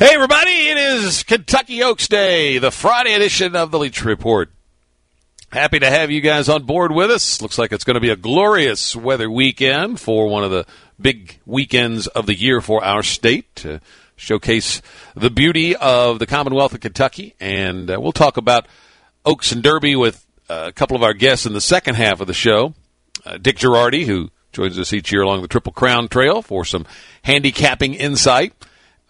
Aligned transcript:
Hey, 0.00 0.14
everybody, 0.14 0.50
it 0.50 0.78
is 0.78 1.24
Kentucky 1.24 1.82
Oaks 1.82 2.08
Day, 2.08 2.56
the 2.56 2.70
Friday 2.70 3.12
edition 3.12 3.54
of 3.54 3.70
the 3.70 3.78
Leach 3.78 4.02
Report. 4.02 4.50
Happy 5.52 5.78
to 5.78 5.90
have 5.90 6.10
you 6.10 6.22
guys 6.22 6.48
on 6.48 6.62
board 6.62 6.90
with 6.90 7.10
us. 7.10 7.42
Looks 7.42 7.58
like 7.58 7.70
it's 7.70 7.84
going 7.84 7.96
to 7.96 8.00
be 8.00 8.08
a 8.08 8.16
glorious 8.16 8.96
weather 8.96 9.30
weekend 9.30 10.00
for 10.00 10.26
one 10.26 10.42
of 10.42 10.50
the 10.50 10.64
big 10.98 11.38
weekends 11.44 12.06
of 12.06 12.24
the 12.24 12.34
year 12.34 12.62
for 12.62 12.82
our 12.82 13.02
state 13.02 13.54
to 13.56 13.82
showcase 14.16 14.80
the 15.14 15.28
beauty 15.28 15.76
of 15.76 16.18
the 16.18 16.26
Commonwealth 16.26 16.72
of 16.72 16.80
Kentucky. 16.80 17.34
And 17.38 17.90
uh, 17.90 18.00
we'll 18.00 18.12
talk 18.12 18.38
about 18.38 18.66
Oaks 19.26 19.52
and 19.52 19.62
Derby 19.62 19.96
with 19.96 20.26
uh, 20.48 20.64
a 20.68 20.72
couple 20.72 20.96
of 20.96 21.02
our 21.02 21.12
guests 21.12 21.44
in 21.44 21.52
the 21.52 21.60
second 21.60 21.96
half 21.96 22.22
of 22.22 22.26
the 22.26 22.32
show. 22.32 22.72
Uh, 23.26 23.36
Dick 23.36 23.58
Jerardi, 23.58 24.06
who 24.06 24.30
joins 24.50 24.78
us 24.78 24.94
each 24.94 25.12
year 25.12 25.20
along 25.20 25.42
the 25.42 25.48
Triple 25.48 25.72
Crown 25.72 26.08
Trail 26.08 26.40
for 26.40 26.64
some 26.64 26.86
handicapping 27.20 27.92
insight. 27.92 28.54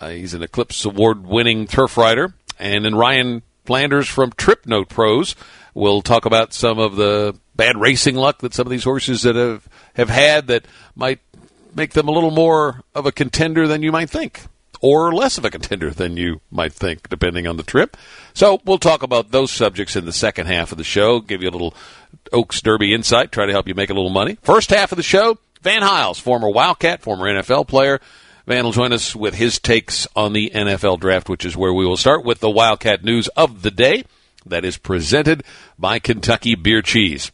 Uh, 0.01 0.11
he's 0.11 0.35
an 0.35 0.43
Eclipse 0.43 0.85
Award 0.85 1.27
winning 1.27 1.67
turf 1.67 1.97
writer. 1.97 2.33
And 2.59 2.85
then 2.85 2.95
Ryan 2.95 3.43
Flanders 3.65 4.09
from 4.09 4.33
Trip 4.33 4.67
Note 4.67 4.89
Pros 4.89 5.35
will 5.75 6.03
talk 6.03 6.25
about 6.25 6.53
some 6.53 6.79
of 6.79 6.97
the 6.97 7.39
bad 7.55 7.77
racing 7.77 8.17
luck 8.17 8.39
that 8.39 8.55
some 8.55 8.67
of 8.67 8.71
these 8.71 8.85
horses 8.85 9.23
that 9.23 9.37
have, 9.37 9.69
have 9.95 10.09
had 10.09 10.47
that 10.49 10.65
might 10.97 11.21
make 11.75 11.93
them 11.93 12.09
a 12.09 12.11
little 12.11 12.31
more 12.31 12.83
of 12.95 13.07
a 13.07 13.13
contender 13.13 13.69
than 13.69 13.83
you 13.83 13.93
might 13.93 14.11
think. 14.11 14.43
Or 14.83 15.13
less 15.13 15.37
of 15.37 15.45
a 15.45 15.51
contender 15.51 15.91
than 15.91 16.17
you 16.17 16.41
might 16.51 16.73
think, 16.73 17.11
depending 17.11 17.47
on 17.47 17.59
the 17.59 17.63
trip. 17.63 17.99
So 18.33 18.63
we'll 18.65 18.79
talk 18.79 19.03
about 19.03 19.31
those 19.31 19.51
subjects 19.51 19.95
in 19.95 20.07
the 20.07 20.13
second 20.13 20.47
half 20.47 20.73
of 20.73 20.79
the 20.79 20.85
show, 20.85 21.21
give 21.21 21.43
you 21.43 21.51
a 21.51 21.53
little 21.53 21.75
Oaks 22.33 22.63
Derby 22.63 22.95
insight, 22.95 23.31
try 23.31 23.45
to 23.45 23.53
help 23.53 23.69
you 23.69 23.75
make 23.75 23.91
a 23.91 23.95
little 23.95 24.11
money. 24.11 24.39
First 24.41 24.71
half 24.71 24.91
of 24.91 24.97
the 24.97 25.03
show, 25.03 25.37
Van 25.61 25.83
Hiles, 25.83 26.19
former 26.19 26.49
Wildcat, 26.49 27.03
former 27.03 27.27
NFL 27.27 27.69
player, 27.69 28.01
Van 28.47 28.65
will 28.65 28.73
join 28.73 28.93
us 28.93 29.15
with 29.15 29.35
his 29.35 29.59
takes 29.59 30.07
on 30.17 30.33
the 30.33 30.51
NFL 30.55 31.01
draft, 31.01 31.29
which 31.29 31.45
is 31.45 31.57
where 31.57 31.73
we 31.73 31.87
will 31.87 31.97
start 31.97 32.25
with 32.25 32.41
the 32.41 32.51
Wildcat 32.51 33.05
news 33.05 33.29
of 33.29 33.63
the 33.63 33.71
day 33.71 34.05
that 34.47 34.65
is 34.65 34.79
presented 34.79 35.45
by 35.79 35.99
Kentucky 35.99 36.55
Beer 36.55 36.83
Cheese. 36.83 37.31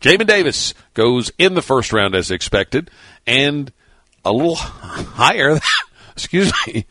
Jamin 0.00 0.26
Davis 0.26 0.72
goes 0.94 1.30
in 1.38 1.54
the 1.54 1.62
first 1.62 1.92
round 1.92 2.14
as 2.14 2.30
expected 2.30 2.90
and 3.26 3.72
a 4.24 4.32
little 4.32 4.54
higher. 4.56 5.58
excuse 6.12 6.52
me. 6.66 6.86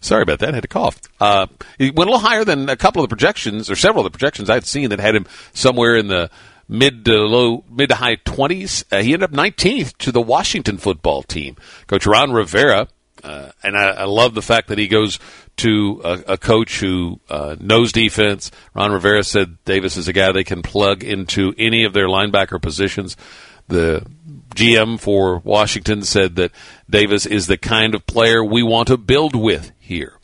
Sorry 0.00 0.22
about 0.22 0.40
that. 0.40 0.50
I 0.50 0.54
had 0.56 0.62
to 0.62 0.68
cough. 0.68 1.00
Uh, 1.20 1.46
he 1.78 1.92
went 1.92 2.10
a 2.10 2.12
little 2.12 2.18
higher 2.18 2.44
than 2.44 2.68
a 2.68 2.76
couple 2.76 3.02
of 3.02 3.08
the 3.08 3.14
projections, 3.14 3.70
or 3.70 3.76
several 3.76 4.04
of 4.04 4.12
the 4.12 4.18
projections 4.18 4.50
I'd 4.50 4.66
seen 4.66 4.90
that 4.90 4.98
had 4.98 5.14
him 5.14 5.26
somewhere 5.54 5.94
in 5.94 6.08
the 6.08 6.28
mid 6.68 7.04
to 7.04 7.14
low, 7.14 7.64
mid 7.70 7.90
to 7.90 7.96
high 7.96 8.16
20s. 8.16 8.84
Uh, 8.90 9.02
he 9.02 9.12
ended 9.12 9.30
up 9.30 9.36
19th 9.36 9.96
to 9.98 10.12
the 10.12 10.20
Washington 10.20 10.78
football 10.78 11.22
team. 11.22 11.56
Coach 11.86 12.06
Ron 12.06 12.32
Rivera, 12.32 12.88
uh, 13.22 13.50
and 13.62 13.76
I, 13.76 13.90
I, 13.90 14.04
love 14.04 14.34
the 14.34 14.42
fact 14.42 14.68
that 14.68 14.78
he 14.78 14.88
goes 14.88 15.18
to 15.58 16.00
a, 16.04 16.32
a 16.32 16.38
coach 16.38 16.80
who 16.80 17.20
uh, 17.28 17.56
knows 17.60 17.92
defense. 17.92 18.50
Ron 18.74 18.92
Rivera 18.92 19.22
said 19.22 19.62
Davis 19.64 19.96
is 19.96 20.08
a 20.08 20.12
guy 20.12 20.32
they 20.32 20.44
can 20.44 20.62
plug 20.62 21.04
into 21.04 21.54
any 21.56 21.84
of 21.84 21.92
their 21.92 22.08
linebacker 22.08 22.60
positions. 22.60 23.16
The 23.68 24.04
GM 24.54 24.98
for 24.98 25.38
Washington 25.38 26.02
said 26.02 26.36
that 26.36 26.52
Davis 26.90 27.26
is 27.26 27.46
the 27.46 27.56
kind 27.56 27.94
of 27.94 28.06
player 28.06 28.44
we 28.44 28.62
want 28.62 28.88
to 28.88 28.96
build 28.96 29.36
with 29.36 29.72
here. 29.78 30.18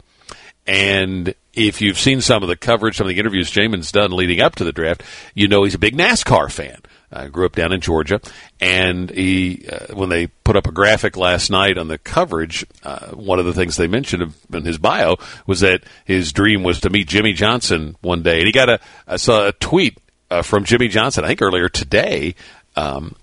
And 0.67 1.35
if 1.59 1.81
you've 1.81 1.99
seen 1.99 2.21
some 2.21 2.43
of 2.43 2.49
the 2.49 2.57
coverage, 2.57 2.97
some 2.97 3.07
of 3.07 3.09
the 3.09 3.19
interviews 3.19 3.51
Jamin's 3.51 3.91
done 3.93 4.13
leading 4.13 4.41
up 4.41 4.55
to 4.57 4.65
the 4.65 4.73
draft, 4.73 5.03
you 5.35 5.49
know 5.49 5.65
he's 5.65 5.75
a 5.75 5.79
big 5.79 5.97
NASCAR 5.97 6.51
fan. 6.51 6.81
Uh, 7.11 7.27
grew 7.27 7.47
up 7.47 7.57
down 7.57 7.73
in 7.73 7.81
Georgia, 7.81 8.21
and 8.61 9.09
he 9.09 9.67
uh, 9.67 9.95
when 9.95 10.11
they 10.11 10.27
put 10.27 10.57
up 10.57 10.67
a 10.67 10.73
graphic 10.73 11.17
last 11.17 11.51
night 11.51 11.79
on 11.79 11.89
the 11.89 11.97
coverage, 11.97 12.67
uh, 12.85 13.07
one 13.13 13.39
of 13.39 13.47
the 13.47 13.55
things 13.55 13.77
they 13.77 13.87
mentioned 13.87 14.35
in 14.53 14.63
his 14.63 14.77
bio 14.77 15.17
was 15.47 15.61
that 15.61 15.83
his 16.05 16.35
dream 16.35 16.63
was 16.63 16.81
to 16.81 16.91
meet 16.91 17.09
Jimmie 17.09 17.33
Johnson 17.33 17.97
one 18.03 18.23
day, 18.23 18.37
and 18.39 18.47
he 18.47 18.53
got 18.53 18.69
a 18.69 18.79
I 19.07 19.17
saw 19.17 19.49
a 19.49 19.53
tweet 19.53 19.97
uh, 20.31 20.43
from 20.43 20.65
Jimmie 20.65 20.89
Johnson, 20.89 21.25
I 21.25 21.29
think 21.29 21.41
earlier 21.41 21.71
today, 21.71 22.35
um, 22.77 23.17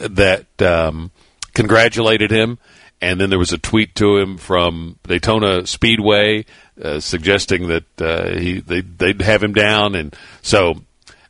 that 0.00 0.60
um, 0.60 1.12
congratulated 1.54 2.32
him. 2.32 2.58
And 3.00 3.20
then 3.20 3.30
there 3.30 3.38
was 3.38 3.52
a 3.52 3.58
tweet 3.58 3.96
to 3.96 4.16
him 4.16 4.38
from 4.38 4.96
Daytona 5.02 5.66
Speedway 5.66 6.44
uh, 6.80 7.00
suggesting 7.00 7.68
that 7.68 8.00
uh, 8.00 8.38
he 8.38 8.60
they, 8.60 8.80
they'd 8.80 9.20
have 9.20 9.42
him 9.42 9.52
down, 9.52 9.94
and 9.94 10.16
so 10.40 10.76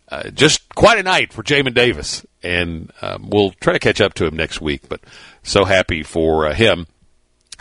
uh, 0.08 0.30
just 0.30 0.68
quite 0.74 0.98
a 0.98 1.02
night 1.02 1.32
for 1.32 1.42
Jamin 1.42 1.74
Davis. 1.74 2.24
And 2.44 2.92
um, 3.00 3.28
we'll 3.30 3.50
try 3.50 3.72
to 3.72 3.78
catch 3.78 4.00
up 4.00 4.14
to 4.14 4.26
him 4.26 4.36
next 4.36 4.60
week. 4.60 4.88
But 4.88 5.00
so 5.42 5.64
happy 5.64 6.02
for 6.02 6.46
uh, 6.46 6.54
him, 6.54 6.86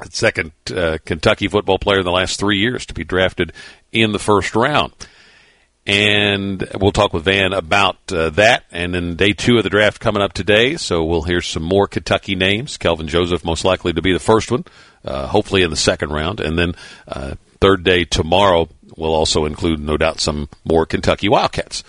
second 0.09 0.51
uh, 0.75 0.97
Kentucky 1.05 1.47
football 1.47 1.79
player 1.79 1.99
in 1.99 2.05
the 2.05 2.11
last 2.11 2.39
three 2.39 2.59
years 2.59 2.85
to 2.87 2.93
be 2.93 3.03
drafted 3.03 3.53
in 3.91 4.11
the 4.11 4.19
first 4.19 4.55
round 4.55 4.93
and 5.87 6.67
we'll 6.79 6.91
talk 6.91 7.11
with 7.11 7.23
Van 7.23 7.53
about 7.53 8.05
that. 8.07 8.65
And 8.71 8.93
then 8.93 9.15
day 9.15 9.33
two 9.33 9.57
of 9.57 9.63
the 9.63 9.69
draft 9.69 9.99
coming 9.99 10.21
up 10.21 10.31
today, 10.31 10.75
so 10.75 11.03
we'll 11.03 11.23
hear 11.23 11.41
some 11.41 11.63
more 11.63 11.87
Kentucky 11.87 12.35
names. 12.35 12.77
Kelvin 12.77 13.07
Joseph 13.07 13.43
most 13.43 13.65
likely 13.65 13.91
to 13.93 14.01
be 14.01 14.13
the 14.13 14.19
first 14.19 14.51
one, 14.51 14.63
hopefully 15.03 15.63
in 15.63 15.71
the 15.71 15.75
second 15.75 16.11
round, 16.11 16.39
and 16.39 16.57
then 16.57 16.75
third 17.61 17.83
day 17.83 18.03
tomorrow 18.03 18.67
will 18.97 19.13
also 19.13 19.45
include, 19.45 19.79
no 19.79 19.95
doubt, 19.95 20.19
some 20.19 20.49
more 20.65 20.85
Kentucky 20.85 21.29
Wildcats. 21.29 21.83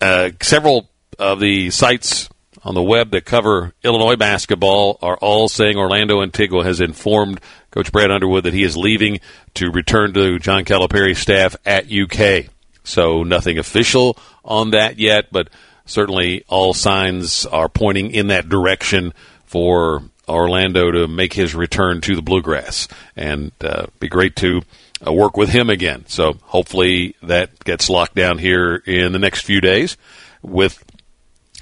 Uh, 0.00 0.30
several 0.40 0.88
of 1.18 1.40
the 1.40 1.70
sites 1.70 2.28
on 2.64 2.74
the 2.74 2.82
web 2.82 3.10
that 3.10 3.24
cover 3.24 3.74
Illinois 3.82 4.16
basketball 4.16 4.98
are 5.02 5.16
all 5.16 5.48
saying 5.48 5.76
Orlando 5.76 6.22
Antigua 6.22 6.64
has 6.64 6.80
informed 6.80 7.40
Coach 7.70 7.92
Brad 7.92 8.10
Underwood 8.10 8.44
that 8.44 8.54
he 8.54 8.62
is 8.62 8.76
leaving 8.76 9.20
to 9.54 9.70
return 9.70 10.12
to 10.14 10.38
John 10.38 10.64
Calipari's 10.64 11.18
staff 11.18 11.56
at 11.66 11.92
UK. 11.92 12.46
So 12.84 13.22
nothing 13.22 13.58
official 13.58 14.16
on 14.44 14.70
that 14.70 14.98
yet, 14.98 15.26
but 15.32 15.48
certainly 15.86 16.44
all 16.48 16.74
signs 16.74 17.46
are 17.46 17.68
pointing 17.68 18.10
in 18.10 18.28
that 18.28 18.48
direction 18.48 19.12
for 19.44 20.02
Orlando 20.32 20.90
to 20.90 21.06
make 21.06 21.32
his 21.32 21.54
return 21.54 22.00
to 22.02 22.16
the 22.16 22.22
Bluegrass, 22.22 22.88
and 23.16 23.52
uh, 23.60 23.86
be 24.00 24.08
great 24.08 24.36
to 24.36 24.62
uh, 25.06 25.12
work 25.12 25.36
with 25.36 25.50
him 25.50 25.70
again. 25.70 26.04
So 26.08 26.34
hopefully 26.42 27.16
that 27.22 27.62
gets 27.64 27.88
locked 27.88 28.14
down 28.14 28.38
here 28.38 28.76
in 28.76 29.12
the 29.12 29.18
next 29.18 29.42
few 29.42 29.60
days 29.60 29.96
with 30.42 30.82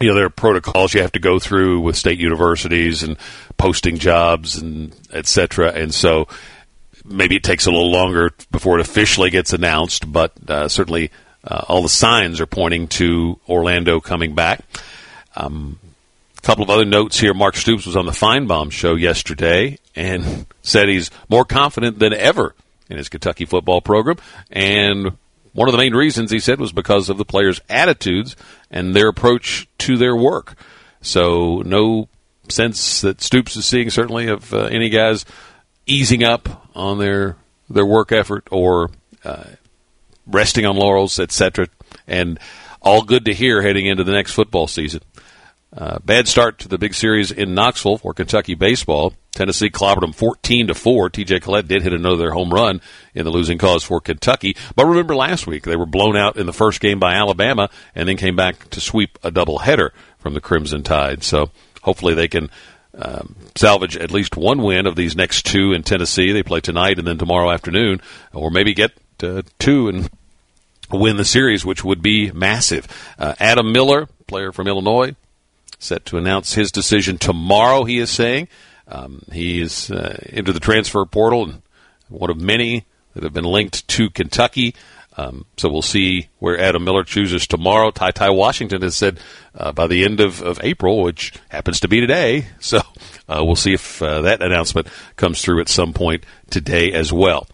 you 0.01 0.09
know, 0.09 0.15
there 0.15 0.25
are 0.25 0.31
protocols 0.31 0.95
you 0.95 1.03
have 1.03 1.13
to 1.13 1.19
go 1.19 1.39
through 1.39 1.81
with 1.81 1.95
state 1.95 2.19
universities 2.19 3.03
and 3.03 3.19
posting 3.59 3.99
jobs 3.99 4.57
and 4.57 4.97
et 5.13 5.27
cetera. 5.27 5.73
And 5.73 5.93
so 5.93 6.27
maybe 7.05 7.37
it 7.37 7.45
takes 7.45 7.67
a 7.67 7.71
little 7.71 7.91
longer 7.91 8.31
before 8.51 8.79
it 8.79 8.81
officially 8.81 9.29
gets 9.29 9.53
announced, 9.53 10.11
but 10.11 10.33
uh, 10.49 10.69
certainly 10.69 11.11
uh, 11.45 11.65
all 11.69 11.83
the 11.83 11.89
signs 11.89 12.41
are 12.41 12.47
pointing 12.47 12.89
to 12.89 13.39
Orlando 13.47 14.01
coming 14.01 14.35
back. 14.35 14.65
Um, 15.37 15.79
a 16.43 16.47
couple 16.47 16.65
of 16.65 16.71
other 16.71 16.85
notes 16.85 17.21
here. 17.21 17.35
Mark 17.35 17.57
Stoops 17.57 17.87
was 17.87 17.97
on 17.97 18.07
the 18.07 18.13
Finebaum 18.13 18.73
show 18.73 18.95
yesterday 18.95 19.79
and 19.95 20.47
said 20.63 20.89
he's 20.89 21.11
more 21.29 21.45
confident 21.45 21.99
than 21.99 22.15
ever 22.15 22.55
in 22.89 22.97
his 22.97 23.09
Kentucky 23.09 23.45
football 23.45 23.81
program. 23.81 24.17
And 24.51 25.17
one 25.53 25.69
of 25.69 25.73
the 25.73 25.79
main 25.79 25.95
reasons 25.95 26.31
he 26.31 26.41
said 26.41 26.59
was 26.59 26.73
because 26.73 27.09
of 27.09 27.19
the 27.19 27.25
players' 27.25 27.61
attitudes 27.69 28.37
and 28.71 28.95
their 28.95 29.09
approach 29.09 29.69
to 29.79 29.97
their 29.97 30.17
work. 30.17 30.55
So 31.03 31.63
no 31.65 32.09
sense 32.49 33.03
that 33.03 33.21
Stoops 33.21 33.57
is 33.57 33.67
seeing 33.67 33.91
certainly 33.91 34.29
of 34.29 34.53
uh, 34.55 34.65
any 34.65 34.89
guys 34.89 35.25
easing 35.87 36.25
up 36.25 36.69
on 36.75 36.99
their 36.99 37.37
their 37.69 37.87
work 37.87 38.13
effort 38.13 38.49
or 38.51 38.91
uh, 39.25 39.45
resting 40.27 40.67
on 40.67 40.77
laurels, 40.77 41.19
etc. 41.21 41.69
And 42.07 42.39
all 42.81 43.03
good 43.03 43.27
to 43.27 43.35
hear 43.35 43.63
heading 43.63 43.87
into 43.87 44.05
the 44.05 44.13
next 44.13 44.33
football 44.33 44.67
season. 44.67 45.03
Uh, 45.77 45.99
bad 46.05 46.27
start 46.27 46.59
to 46.59 46.69
the 46.69 46.79
big 46.79 46.95
series 46.95 47.31
in 47.31 47.55
Knoxville 47.55 47.99
for 47.99 48.13
Kentucky 48.13 48.55
baseball. 48.55 49.15
Tennessee 49.31 49.71
clobbered 49.71 50.01
them 50.01 50.13
14 50.13 50.67
to 50.67 50.75
4. 50.75 51.11
TJ 51.11 51.43
Collett 51.43 51.69
did 51.69 51.83
hit 51.83 51.93
another 51.93 52.33
home 52.33 52.51
run 52.51 52.81
in 53.15 53.25
the 53.25 53.31
losing 53.31 53.57
cause 53.57 53.85
for 53.85 54.01
Kentucky. 54.01 54.57
But 54.75 54.87
remember 54.87 55.15
last 55.15 55.47
week, 55.47 55.63
they 55.63 55.77
were 55.77 55.87
blown 55.87 56.17
out 56.17 56.37
in 56.37 56.47
the 56.47 56.53
first 56.53 56.81
game 56.81 56.99
by 56.99 57.15
Alabama 57.15 57.71
and 57.95 58.09
then 58.09 58.17
came 58.17 58.35
back 58.35 58.69
to 58.71 58.81
sweep 58.81 59.17
a 59.23 59.31
doubleheader 59.31 59.91
from 60.19 60.35
the 60.35 60.41
Crimson 60.41 60.83
Tide. 60.83 61.23
So 61.23 61.51
hopefully 61.83 62.15
they 62.15 62.27
can 62.27 62.51
um, 62.95 63.37
salvage 63.55 63.97
at 63.97 64.11
least 64.11 64.37
one 64.37 64.63
win 64.63 64.87
of 64.87 64.97
these 64.97 65.15
next 65.15 65.47
two 65.47 65.73
in 65.73 65.85
Tennessee. 65.85 66.33
They 66.33 66.43
play 66.43 66.61
tonight 66.61 66.99
and 66.99 67.07
then 67.07 67.19
tomorrow 67.19 67.53
afternoon, 67.53 68.01
or 68.33 68.51
maybe 68.51 68.75
get 68.75 68.91
uh, 69.23 69.43
two 69.61 69.89
and 69.89 70.11
win 70.91 71.17
the 71.17 71.25
series, 71.25 71.65
which 71.65 71.85
would 71.85 72.03
be 72.03 72.33
massive. 72.33 72.89
Uh, 73.17 73.35
Adam 73.39 73.73
Miller, 73.73 74.09
player 74.27 74.51
from 74.51 74.67
Illinois, 74.67 75.15
set 75.81 76.05
to 76.07 76.19
announce 76.19 76.55
his 76.55 76.71
decision 76.71 77.19
tomorrow. 77.19 77.85
He 77.85 77.99
is 77.99 78.11
saying 78.11 78.47
um, 78.87 79.23
he 79.33 79.61
is 79.61 79.91
uh, 79.91 80.19
into 80.29 80.53
the 80.53 80.61
transfer 80.61 81.05
portal 81.07 81.45
and 81.45 81.63
one 82.09 82.31
of 82.31 82.41
many 82.41 82.87
that 83.15 83.25
have 83.25 83.33
been 83.33 83.45
linked 83.45 83.87
to 83.89 84.11
Kentucky. 84.11 84.75
Um, 85.17 85.45
so 85.57 85.69
we'll 85.69 85.83
see 85.83 86.29
where 86.39 86.59
Adam 86.59 86.85
Miller 86.85 87.05
chooses 87.05 87.47
tomorrow. 87.47 87.91
TyTy 87.91 88.35
Washington 88.35 88.83
has 88.83 88.97
said 88.97 89.19
uh, 89.55 89.73
by 89.73 89.87
the 89.87 90.05
end 90.05 90.21
of, 90.21 90.41
of 90.41 90.61
April, 90.63 91.03
which 91.03 91.33
happens 91.49 91.81
to 91.81 91.89
be 91.89 92.01
today. 92.01 92.47
So 92.61 92.79
uh, 93.29 93.43
we'll 93.45 93.57
see 93.57 93.75
if 93.75 94.03
uh, 94.03 94.23
that 94.23 94.43
announcement 94.43 94.87
comes 95.17 95.43
through 95.43 95.61
at 95.61 95.69
some 95.69 95.93
point 95.93 96.25
today 96.51 96.93
as 96.93 97.13
well. 97.13 97.49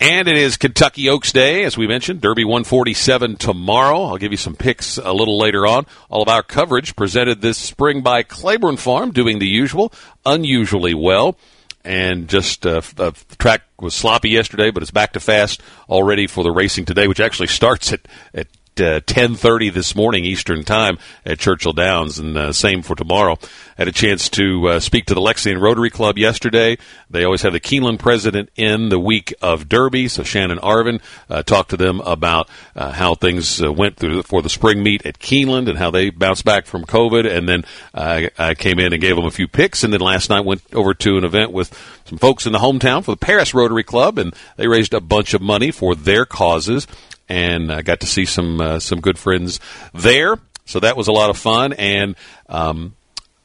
And 0.00 0.28
it 0.28 0.36
is 0.36 0.56
Kentucky 0.56 1.08
Oaks 1.08 1.32
Day, 1.32 1.64
as 1.64 1.78
we 1.78 1.86
mentioned. 1.86 2.20
Derby 2.20 2.44
147 2.44 3.36
tomorrow. 3.36 4.04
I'll 4.04 4.18
give 4.18 4.32
you 4.32 4.36
some 4.36 4.56
picks 4.56 4.98
a 4.98 5.12
little 5.12 5.38
later 5.38 5.66
on. 5.66 5.86
All 6.10 6.22
of 6.22 6.28
our 6.28 6.42
coverage 6.42 6.96
presented 6.96 7.40
this 7.40 7.56
spring 7.56 8.02
by 8.02 8.22
Claiborne 8.22 8.76
Farm, 8.76 9.12
doing 9.12 9.38
the 9.38 9.46
usual, 9.46 9.92
unusually 10.26 10.94
well 10.94 11.38
and 11.84 12.28
just 12.28 12.66
uh, 12.66 12.80
uh, 12.96 13.10
the 13.28 13.36
track 13.38 13.62
was 13.78 13.94
sloppy 13.94 14.30
yesterday, 14.30 14.70
but 14.70 14.82
it's 14.82 14.90
back 14.90 15.12
to 15.12 15.20
fast 15.20 15.62
already 15.88 16.26
for 16.26 16.42
the 16.42 16.50
racing 16.50 16.86
today, 16.86 17.06
which 17.06 17.20
actually 17.20 17.48
starts 17.48 17.92
at 17.92 18.00
at 18.32 18.46
uh, 18.80 19.00
10:30 19.00 19.72
this 19.72 19.94
morning 19.94 20.24
Eastern 20.24 20.64
Time 20.64 20.98
at 21.24 21.38
Churchill 21.38 21.72
Downs, 21.72 22.18
and 22.18 22.36
uh, 22.36 22.52
same 22.52 22.82
for 22.82 22.94
tomorrow. 22.94 23.38
Had 23.76 23.88
a 23.88 23.92
chance 23.92 24.28
to 24.30 24.68
uh, 24.68 24.80
speak 24.80 25.06
to 25.06 25.14
the 25.14 25.20
Lexington 25.20 25.62
Rotary 25.62 25.90
Club 25.90 26.18
yesterday. 26.18 26.78
They 27.10 27.24
always 27.24 27.42
have 27.42 27.52
the 27.52 27.60
Keeneland 27.60 27.98
president 27.98 28.50
in 28.56 28.88
the 28.88 28.98
week 28.98 29.34
of 29.42 29.68
Derby, 29.68 30.08
so 30.08 30.22
Shannon 30.22 30.58
Arvin 30.58 31.00
uh, 31.28 31.42
talked 31.42 31.70
to 31.70 31.76
them 31.76 32.00
about 32.00 32.48
uh, 32.76 32.92
how 32.92 33.14
things 33.14 33.62
uh, 33.62 33.72
went 33.72 33.96
through 33.96 34.22
for 34.22 34.42
the 34.42 34.48
spring 34.48 34.82
meet 34.82 35.04
at 35.06 35.18
Keeneland 35.18 35.68
and 35.68 35.78
how 35.78 35.90
they 35.90 36.10
bounced 36.10 36.44
back 36.44 36.66
from 36.66 36.84
COVID. 36.84 37.30
And 37.30 37.48
then 37.48 37.64
I 37.94 38.54
came 38.54 38.78
in 38.78 38.92
and 38.92 39.00
gave 39.00 39.16
them 39.16 39.24
a 39.24 39.30
few 39.30 39.48
picks, 39.48 39.84
and 39.84 39.92
then 39.92 40.00
last 40.00 40.30
night 40.30 40.44
went 40.44 40.62
over 40.72 40.94
to 40.94 41.16
an 41.16 41.24
event 41.24 41.52
with 41.52 41.72
some 42.04 42.18
folks 42.18 42.46
in 42.46 42.52
the 42.52 42.58
hometown 42.58 43.02
for 43.04 43.12
the 43.12 43.16
Paris 43.16 43.54
Rotary 43.54 43.84
Club, 43.84 44.18
and 44.18 44.34
they 44.56 44.68
raised 44.68 44.94
a 44.94 45.00
bunch 45.00 45.34
of 45.34 45.40
money 45.40 45.70
for 45.70 45.94
their 45.94 46.24
causes 46.24 46.86
and 47.28 47.72
I 47.72 47.82
got 47.82 48.00
to 48.00 48.06
see 48.06 48.24
some 48.24 48.60
uh, 48.60 48.78
some 48.80 49.00
good 49.00 49.18
friends 49.18 49.60
there. 49.92 50.38
So 50.66 50.80
that 50.80 50.96
was 50.96 51.08
a 51.08 51.12
lot 51.12 51.30
of 51.30 51.36
fun. 51.36 51.72
And 51.74 52.16
um, 52.48 52.94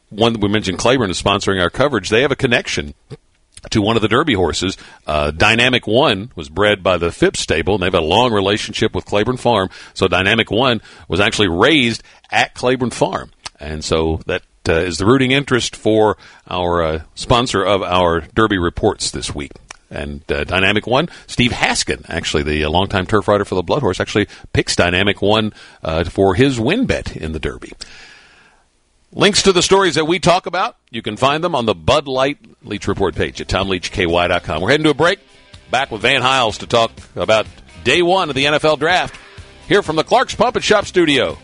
one 0.10 0.40
we 0.40 0.50
mentioned 0.50 0.80
Claiborne 0.80 1.10
is 1.10 1.22
sponsoring 1.22 1.62
our 1.62 1.70
coverage. 1.70 2.10
They 2.10 2.22
have 2.22 2.32
a 2.32 2.36
connection 2.36 2.94
to 3.72 3.82
one 3.82 3.96
of 3.96 4.02
the 4.02 4.08
Derby 4.08 4.34
horses. 4.34 4.78
Uh, 5.06 5.32
Dynamic 5.32 5.86
One 5.86 6.32
was 6.36 6.50
bred 6.50 6.82
by 6.82 6.98
the 6.98 7.12
Phipps 7.12 7.42
stable, 7.42 7.76
and 7.76 7.82
they 7.82 7.88
have 7.88 7.94
a 7.94 8.02
long 8.02 8.32
relationship 8.32 8.96
with 8.96 9.06
Claiborne 9.06 9.38
Farm. 9.38 9.70
So 9.94 10.08
Dynamic 10.08 10.50
One 10.50 10.82
was 11.08 11.20
actually 11.20 11.50
raised 11.50 12.04
at 12.32 12.54
Claiborne 12.54 12.92
Farm, 12.92 13.32
and 13.60 13.84
so 13.84 14.22
that 14.26 14.44
uh, 14.68 14.74
is 14.74 14.98
the 14.98 15.06
rooting 15.06 15.32
interest 15.32 15.76
for 15.76 16.16
our 16.48 16.84
uh, 16.84 17.02
sponsor 17.16 17.64
of 17.64 17.82
our 17.82 18.22
Derby 18.22 18.58
reports 18.58 19.12
this 19.12 19.34
week 19.34 19.52
and 19.90 20.30
uh, 20.32 20.44
Dynamic 20.44 20.88
One. 20.88 21.10
Steve 21.28 21.52
Haskin, 21.52 22.06
actually 22.10 22.44
the 22.44 22.64
uh, 22.64 22.70
longtime 22.70 23.06
turf 23.06 23.28
writer 23.28 23.46
for 23.46 23.56
the 23.56 23.64
Blood 23.64 23.82
Horse, 23.82 24.00
actually 24.00 24.28
picks 24.54 24.76
Dynamic 24.76 25.22
One 25.22 25.54
uh, 25.84 26.04
for 26.04 26.36
his 26.36 26.60
win 26.60 26.86
bet 26.86 27.16
in 27.16 27.32
the 27.32 27.40
Derby. 27.40 27.74
Links 29.12 29.42
to 29.44 29.52
the 29.52 29.64
stories 29.64 29.96
that 29.96 30.06
we 30.06 30.20
talk 30.20 30.46
about, 30.46 30.78
you 30.92 31.02
can 31.02 31.18
find 31.18 31.44
them 31.44 31.56
on 31.56 31.66
the 31.66 31.74
Bud 31.74 32.08
Light 32.08 32.38
Leach 32.64 32.88
Report 32.88 33.16
page 33.16 33.42
at 33.42 33.48
TomLeachKY.com. 33.48 34.62
We're 34.62 34.70
heading 34.70 34.84
to 34.84 34.92
a 34.92 34.94
break. 34.94 35.20
Back 35.72 35.92
with 35.92 36.02
Van 36.02 36.22
Hiles 36.22 36.60
to 36.60 36.68
talk 36.68 36.92
about 37.16 37.48
day 37.84 38.02
one 38.02 38.30
of 38.30 38.36
the 38.36 38.46
NFL 38.46 38.80
draft. 38.80 39.20
Here 39.68 39.82
from 39.82 39.96
the 39.96 40.04
Clark's 40.04 40.36
Pump 40.36 40.56
and 40.56 40.66
Shop 40.66 40.86
studio. 40.86 41.38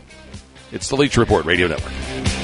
It's 0.71 0.89
the 0.89 0.95
Leach 0.95 1.17
Report 1.17 1.45
Radio 1.45 1.67
Network. 1.67 2.34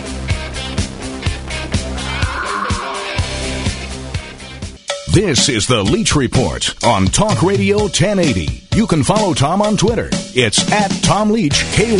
This 5.11 5.49
is 5.49 5.67
the 5.67 5.83
Leach 5.83 6.15
Report 6.15 6.73
on 6.85 7.05
Talk 7.05 7.43
Radio 7.43 7.79
1080. 7.79 8.63
You 8.73 8.87
can 8.87 9.03
follow 9.03 9.33
Tom 9.33 9.61
on 9.61 9.75
Twitter. 9.75 10.07
It's 10.33 10.71
at 10.71 10.87
Tom 11.03 11.31
Leach 11.31 11.65
KY. 11.73 11.91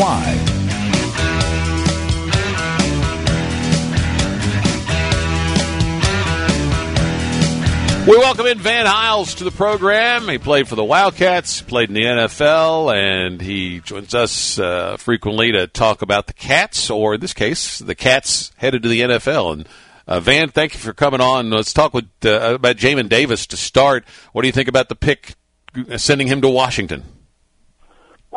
We 8.10 8.18
welcome 8.18 8.46
in 8.46 8.60
Van 8.60 8.86
Hiles 8.86 9.36
to 9.36 9.44
the 9.44 9.52
program. 9.52 10.30
He 10.30 10.38
played 10.38 10.70
for 10.70 10.78
the 10.78 10.84
Wildcats, 10.86 11.62
played 11.62 11.90
in 11.90 11.96
the 11.96 12.04
NFL, 12.04 12.96
and 12.96 13.42
he 13.42 13.82
joins 13.82 14.16
us 14.16 14.58
uh, 14.58 14.96
frequently 14.96 15.52
to 15.52 15.68
talk 15.68 16.02
about 16.02 16.28
the 16.28 16.34
Cats, 16.34 16.90
or 16.90 17.16
in 17.16 17.20
this 17.20 17.34
case, 17.34 17.80
the 17.80 17.94
Cats 17.94 18.54
headed 18.56 18.84
to 18.84 18.90
the 18.90 19.02
NFL. 19.02 19.52
And 19.52 19.68
uh, 20.12 20.20
Van, 20.20 20.50
thank 20.50 20.74
you 20.74 20.80
for 20.80 20.92
coming 20.92 21.22
on. 21.22 21.50
Let's 21.52 21.72
talk 21.72 21.94
with 21.94 22.10
uh, 22.26 22.56
about 22.56 22.76
Jamin 22.76 23.08
Davis 23.08 23.48
to 23.48 23.58
start. 23.58 24.04
What 24.34 24.42
do 24.42 24.48
you 24.50 24.52
think 24.52 24.68
about 24.68 24.90
the 24.90 24.96
pick, 24.96 25.36
uh, 25.74 25.98
sending 25.98 26.28
him 26.28 26.42
to 26.42 26.50
Washington? 26.50 27.06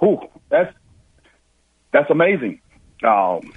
Ooh, 0.00 0.20
that's 0.48 0.72
that's 1.92 2.08
amazing. 2.10 2.60
Um, 3.02 3.52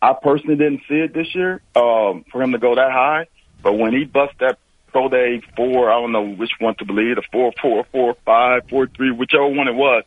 I 0.00 0.12
personally 0.20 0.56
didn't 0.56 0.80
see 0.88 0.96
it 0.96 1.14
this 1.14 1.32
year 1.36 1.62
um, 1.76 2.24
for 2.32 2.42
him 2.42 2.50
to 2.50 2.58
go 2.58 2.74
that 2.74 2.90
high, 2.90 3.28
but 3.62 3.74
when 3.74 3.92
he 3.92 4.06
bust 4.06 4.34
that 4.40 4.58
pro 4.88 5.08
day 5.08 5.40
four, 5.56 5.88
I 5.88 6.00
don't 6.00 6.10
know 6.10 6.34
which 6.34 6.50
one 6.58 6.74
to 6.76 6.84
believe, 6.84 7.14
the 7.14 7.22
four, 7.30 7.52
four, 7.62 7.84
four, 7.92 8.16
five, 8.24 8.68
four, 8.70 8.88
three, 8.88 9.12
whichever 9.12 9.46
one 9.46 9.68
it 9.68 9.76
was, 9.76 10.02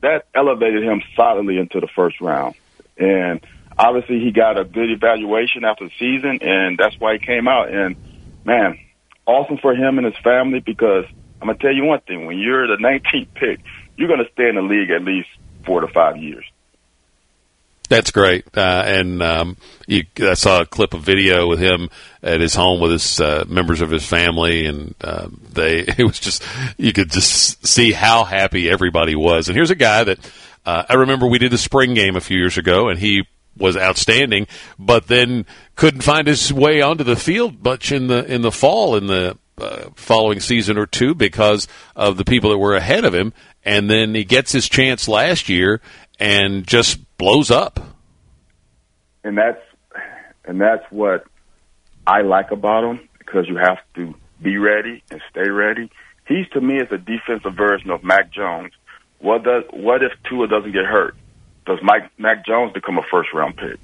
that 0.00 0.26
elevated 0.34 0.82
him 0.82 1.02
solidly 1.14 1.58
into 1.58 1.78
the 1.78 1.88
first 1.94 2.20
round. 2.20 2.56
And 2.96 3.40
obviously 3.78 4.20
he 4.20 4.32
got 4.32 4.58
a 4.58 4.64
good 4.64 4.90
evaluation 4.90 5.64
after 5.64 5.84
the 5.86 5.92
season, 5.98 6.40
and 6.42 6.76
that's 6.78 6.98
why 6.98 7.14
he 7.14 7.18
came 7.24 7.48
out. 7.48 7.72
And 7.72 7.96
man, 8.44 8.78
awesome 9.26 9.58
for 9.58 9.74
him 9.74 9.98
and 9.98 10.06
his 10.06 10.16
family 10.22 10.60
because 10.60 11.04
I'm 11.40 11.48
gonna 11.48 11.58
tell 11.58 11.74
you 11.74 11.84
one 11.84 12.00
thing: 12.00 12.26
when 12.26 12.38
you're 12.38 12.66
the 12.66 12.82
19th 12.82 13.34
pick, 13.34 13.60
you're 13.96 14.08
gonna 14.08 14.28
stay 14.32 14.48
in 14.48 14.56
the 14.56 14.62
league 14.62 14.90
at 14.90 15.02
least 15.02 15.28
four 15.64 15.80
to 15.80 15.88
five 15.88 16.16
years. 16.16 16.44
That's 17.88 18.10
great, 18.10 18.44
uh, 18.54 18.82
and 18.84 19.22
um, 19.22 19.56
you, 19.86 20.04
I 20.20 20.34
saw 20.34 20.60
a 20.60 20.66
clip 20.66 20.92
of 20.92 21.00
video 21.00 21.46
with 21.46 21.58
him 21.58 21.88
at 22.22 22.38
his 22.38 22.54
home 22.54 22.80
with 22.80 22.90
his 22.92 23.18
uh, 23.18 23.46
members 23.48 23.80
of 23.80 23.90
his 23.90 24.04
family, 24.04 24.66
and 24.66 24.94
uh, 25.00 25.28
they 25.52 25.78
it 25.98 26.04
was 26.04 26.20
just 26.20 26.42
you 26.76 26.92
could 26.92 27.10
just 27.10 27.66
see 27.66 27.92
how 27.92 28.24
happy 28.24 28.68
everybody 28.68 29.14
was. 29.14 29.48
And 29.48 29.56
here's 29.56 29.70
a 29.70 29.74
guy 29.74 30.04
that 30.04 30.18
uh, 30.66 30.82
I 30.86 30.94
remember 30.94 31.28
we 31.28 31.38
did 31.38 31.50
the 31.50 31.56
spring 31.56 31.94
game 31.94 32.14
a 32.14 32.20
few 32.20 32.36
years 32.36 32.58
ago, 32.58 32.90
and 32.90 32.98
he 32.98 33.24
was 33.58 33.76
outstanding, 33.76 34.46
but 34.78 35.06
then 35.06 35.46
couldn't 35.76 36.02
find 36.02 36.26
his 36.26 36.52
way 36.52 36.80
onto 36.80 37.04
the 37.04 37.16
field 37.16 37.64
much 37.64 37.92
in 37.92 38.06
the 38.06 38.24
in 38.32 38.42
the 38.42 38.52
fall 38.52 38.96
in 38.96 39.06
the 39.06 39.36
uh, 39.58 39.90
following 39.96 40.40
season 40.40 40.78
or 40.78 40.86
two 40.86 41.14
because 41.14 41.68
of 41.96 42.16
the 42.16 42.24
people 42.24 42.50
that 42.50 42.58
were 42.58 42.76
ahead 42.76 43.04
of 43.04 43.14
him. 43.14 43.32
And 43.64 43.90
then 43.90 44.14
he 44.14 44.24
gets 44.24 44.52
his 44.52 44.68
chance 44.68 45.08
last 45.08 45.48
year 45.48 45.80
and 46.18 46.66
just 46.66 46.98
blows 47.18 47.50
up. 47.50 47.80
And 49.24 49.36
that's 49.36 49.60
and 50.44 50.60
that's 50.60 50.84
what 50.90 51.24
I 52.06 52.22
like 52.22 52.50
about 52.50 52.84
him 52.84 53.08
because 53.18 53.46
you 53.48 53.56
have 53.56 53.78
to 53.96 54.14
be 54.40 54.56
ready 54.56 55.02
and 55.10 55.20
stay 55.30 55.50
ready. 55.50 55.90
He's 56.26 56.48
to 56.52 56.60
me 56.60 56.76
is 56.76 56.88
a 56.90 56.98
defensive 56.98 57.54
version 57.54 57.90
of 57.90 58.02
Mac 58.02 58.32
Jones. 58.32 58.72
What 59.18 59.42
does 59.44 59.64
what 59.70 60.02
if 60.02 60.12
Tua 60.28 60.48
doesn't 60.48 60.72
get 60.72 60.84
hurt? 60.84 61.14
Does 61.68 61.80
Mike 61.82 62.10
Mac 62.16 62.46
Jones 62.46 62.72
become 62.72 62.96
a 62.96 63.02
first 63.10 63.34
round 63.34 63.58
pick? 63.58 63.78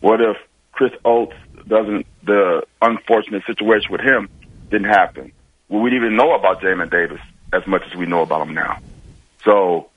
What 0.00 0.20
if 0.20 0.36
Chris 0.70 0.92
Oats 1.04 1.34
doesn't? 1.66 2.06
The 2.22 2.64
unfortunate 2.80 3.42
situation 3.46 3.90
with 3.90 4.00
him 4.00 4.28
didn't 4.70 4.86
happen. 4.86 5.32
Well, 5.68 5.82
we 5.82 5.90
didn't 5.90 6.04
even 6.04 6.16
know 6.16 6.36
about 6.36 6.60
Jamin 6.60 6.88
Davis 6.88 7.20
as 7.52 7.66
much 7.66 7.82
as 7.90 7.96
we 7.96 8.06
know 8.06 8.22
about 8.22 8.46
him 8.46 8.54
now. 8.54 8.78
So, 9.44 9.90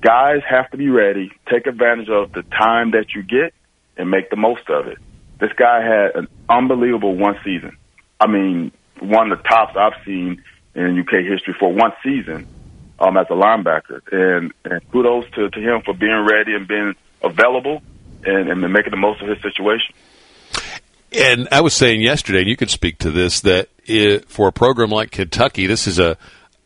guys 0.00 0.42
have 0.48 0.70
to 0.70 0.76
be 0.76 0.88
ready. 0.88 1.32
Take 1.50 1.66
advantage 1.66 2.08
of 2.10 2.32
the 2.32 2.42
time 2.42 2.92
that 2.92 3.12
you 3.12 3.24
get 3.24 3.54
and 3.96 4.08
make 4.08 4.30
the 4.30 4.36
most 4.36 4.70
of 4.70 4.86
it. 4.86 4.98
This 5.40 5.52
guy 5.54 5.82
had 5.82 6.14
an 6.14 6.28
unbelievable 6.48 7.16
one 7.16 7.40
season. 7.44 7.76
I 8.20 8.28
mean, 8.28 8.70
one 9.00 9.32
of 9.32 9.38
the 9.38 9.48
tops 9.48 9.76
I've 9.76 10.04
seen 10.04 10.44
in 10.76 11.00
UK 11.00 11.24
history 11.24 11.56
for 11.58 11.72
one 11.72 11.92
season 12.04 12.46
um, 13.00 13.16
as 13.16 13.26
a 13.30 13.34
linebacker. 13.34 14.00
And, 14.12 14.52
and 14.64 14.90
kudos 14.90 15.30
to, 15.32 15.50
to 15.50 15.60
him 15.60 15.82
for 15.84 15.94
being 15.94 16.26
ready 16.28 16.54
and 16.54 16.66
being 16.66 16.94
available 17.22 17.82
and, 18.24 18.48
and 18.48 18.60
making 18.72 18.90
the 18.90 18.96
most 18.96 19.22
of 19.22 19.28
his 19.28 19.40
situation. 19.42 19.94
And 21.10 21.48
I 21.50 21.62
was 21.62 21.74
saying 21.74 22.02
yesterday, 22.02 22.40
and 22.40 22.48
you 22.48 22.56
could 22.56 22.70
speak 22.70 22.98
to 22.98 23.10
this, 23.10 23.40
that 23.40 23.68
it, 23.84 24.28
for 24.28 24.48
a 24.48 24.52
program 24.52 24.90
like 24.90 25.10
Kentucky, 25.10 25.66
this 25.66 25.86
is 25.86 25.98
a 25.98 26.18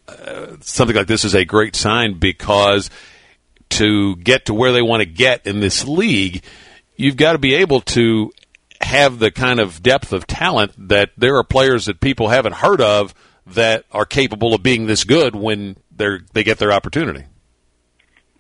uh, 0.09 0.57
something 0.61 0.97
like 0.97 1.07
this 1.07 1.25
is 1.25 1.35
a 1.35 1.45
great 1.45 1.77
sign 1.77 2.19
because 2.19 2.91
to 3.71 4.17
get 4.17 4.47
to 4.47 4.55
where 4.55 4.73
they 4.73 4.83
want 4.83 5.01
to 5.01 5.07
get 5.07 5.47
in 5.47 5.61
this 5.61 5.87
league, 5.87 6.43
you've 6.97 7.17
got 7.17 7.33
to 7.33 7.39
be 7.39 7.55
able 7.55 7.81
to 7.81 8.33
have 8.81 9.19
the 9.19 9.31
kind 9.31 9.61
of 9.61 9.83
depth 9.83 10.13
of 10.13 10.27
talent 10.27 10.73
that 10.89 11.11
there 11.17 11.37
are 11.37 11.45
players 11.45 11.87
that 11.87 12.01
people 12.01 12.29
haven't 12.29 12.55
heard 12.55 12.81
of 12.81 13.15
that 13.47 13.85
are 13.93 14.05
capable 14.05 14.55
of 14.55 14.63
being 14.63 14.87
this 14.87 15.05
good 15.05 15.35
when 15.35 15.77
they're 16.03 16.21
they 16.33 16.43
get 16.43 16.59
their 16.59 16.73
opportunity. 16.73 17.25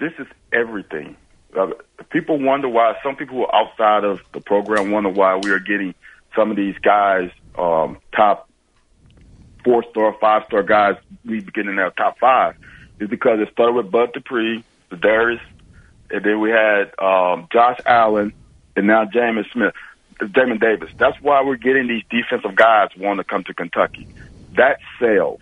This 0.01 0.13
is 0.19 0.27
everything. 0.53 1.17
Uh, 1.57 1.69
people 2.11 2.39
wonder 2.39 2.69
why 2.69 2.97
some 3.05 3.15
people 3.15 3.47
outside 3.53 4.05
of 4.05 4.21
the 4.33 4.41
program 4.41 4.91
wonder 4.91 5.11
why 5.11 5.37
we 5.37 5.51
are 5.51 5.61
getting 5.61 5.95
some 6.35 6.51
of 6.51 6.57
these 6.57 6.77
guys 6.79 7.31
um, 7.57 7.99
top 8.17 8.49
four 9.65 9.85
star, 9.91 10.17
five 10.21 10.45
star 10.47 10.63
guys. 10.63 10.97
We 11.25 11.41
begin 11.41 11.69
in 11.69 11.79
our 11.79 11.91
top 11.91 12.19
five 12.19 12.57
is 12.99 13.09
because 13.09 13.39
it 13.41 13.49
started 13.53 13.75
with 13.75 13.91
Bud 13.91 14.13
Dupree, 14.13 14.65
Darius, 14.91 15.41
and 16.11 16.25
then 16.25 16.41
we 16.41 16.51
had 16.51 16.93
um, 16.99 17.49
Josh 17.53 17.79
Allen, 17.87 18.33
and 18.75 18.87
now 18.87 19.05
Jamin 19.05 19.51
Smith, 19.53 19.75
Jamin 20.21 20.61
Davis. 20.61 20.91
That's 20.99 21.21
why 21.21 21.43
we're 21.45 21.57
getting 21.57 21.87
these 21.87 22.03
defensive 22.11 22.57
guys 22.57 22.89
wanting 22.97 23.19
to 23.19 23.25
come 23.25 23.45
to 23.45 23.55
Kentucky. 23.55 24.09
That 24.57 24.79
sells. 24.99 25.41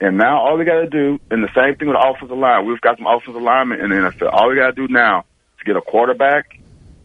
And 0.00 0.16
now 0.16 0.40
all 0.42 0.56
we 0.56 0.64
got 0.64 0.80
to 0.80 0.86
do, 0.86 1.18
and 1.30 1.42
the 1.42 1.52
same 1.54 1.74
thing 1.74 1.88
with 1.88 1.96
the 1.96 2.08
offensive 2.08 2.36
line. 2.36 2.66
We've 2.66 2.80
got 2.80 2.98
some 2.98 3.06
offensive 3.06 3.42
linemen 3.42 3.80
in 3.80 3.90
the 3.90 3.96
NFL. 3.96 4.32
All 4.32 4.48
we 4.48 4.54
got 4.54 4.66
to 4.66 4.86
do 4.86 4.92
now 4.92 5.24
is 5.58 5.64
get 5.64 5.76
a 5.76 5.80
quarterback, 5.80 6.58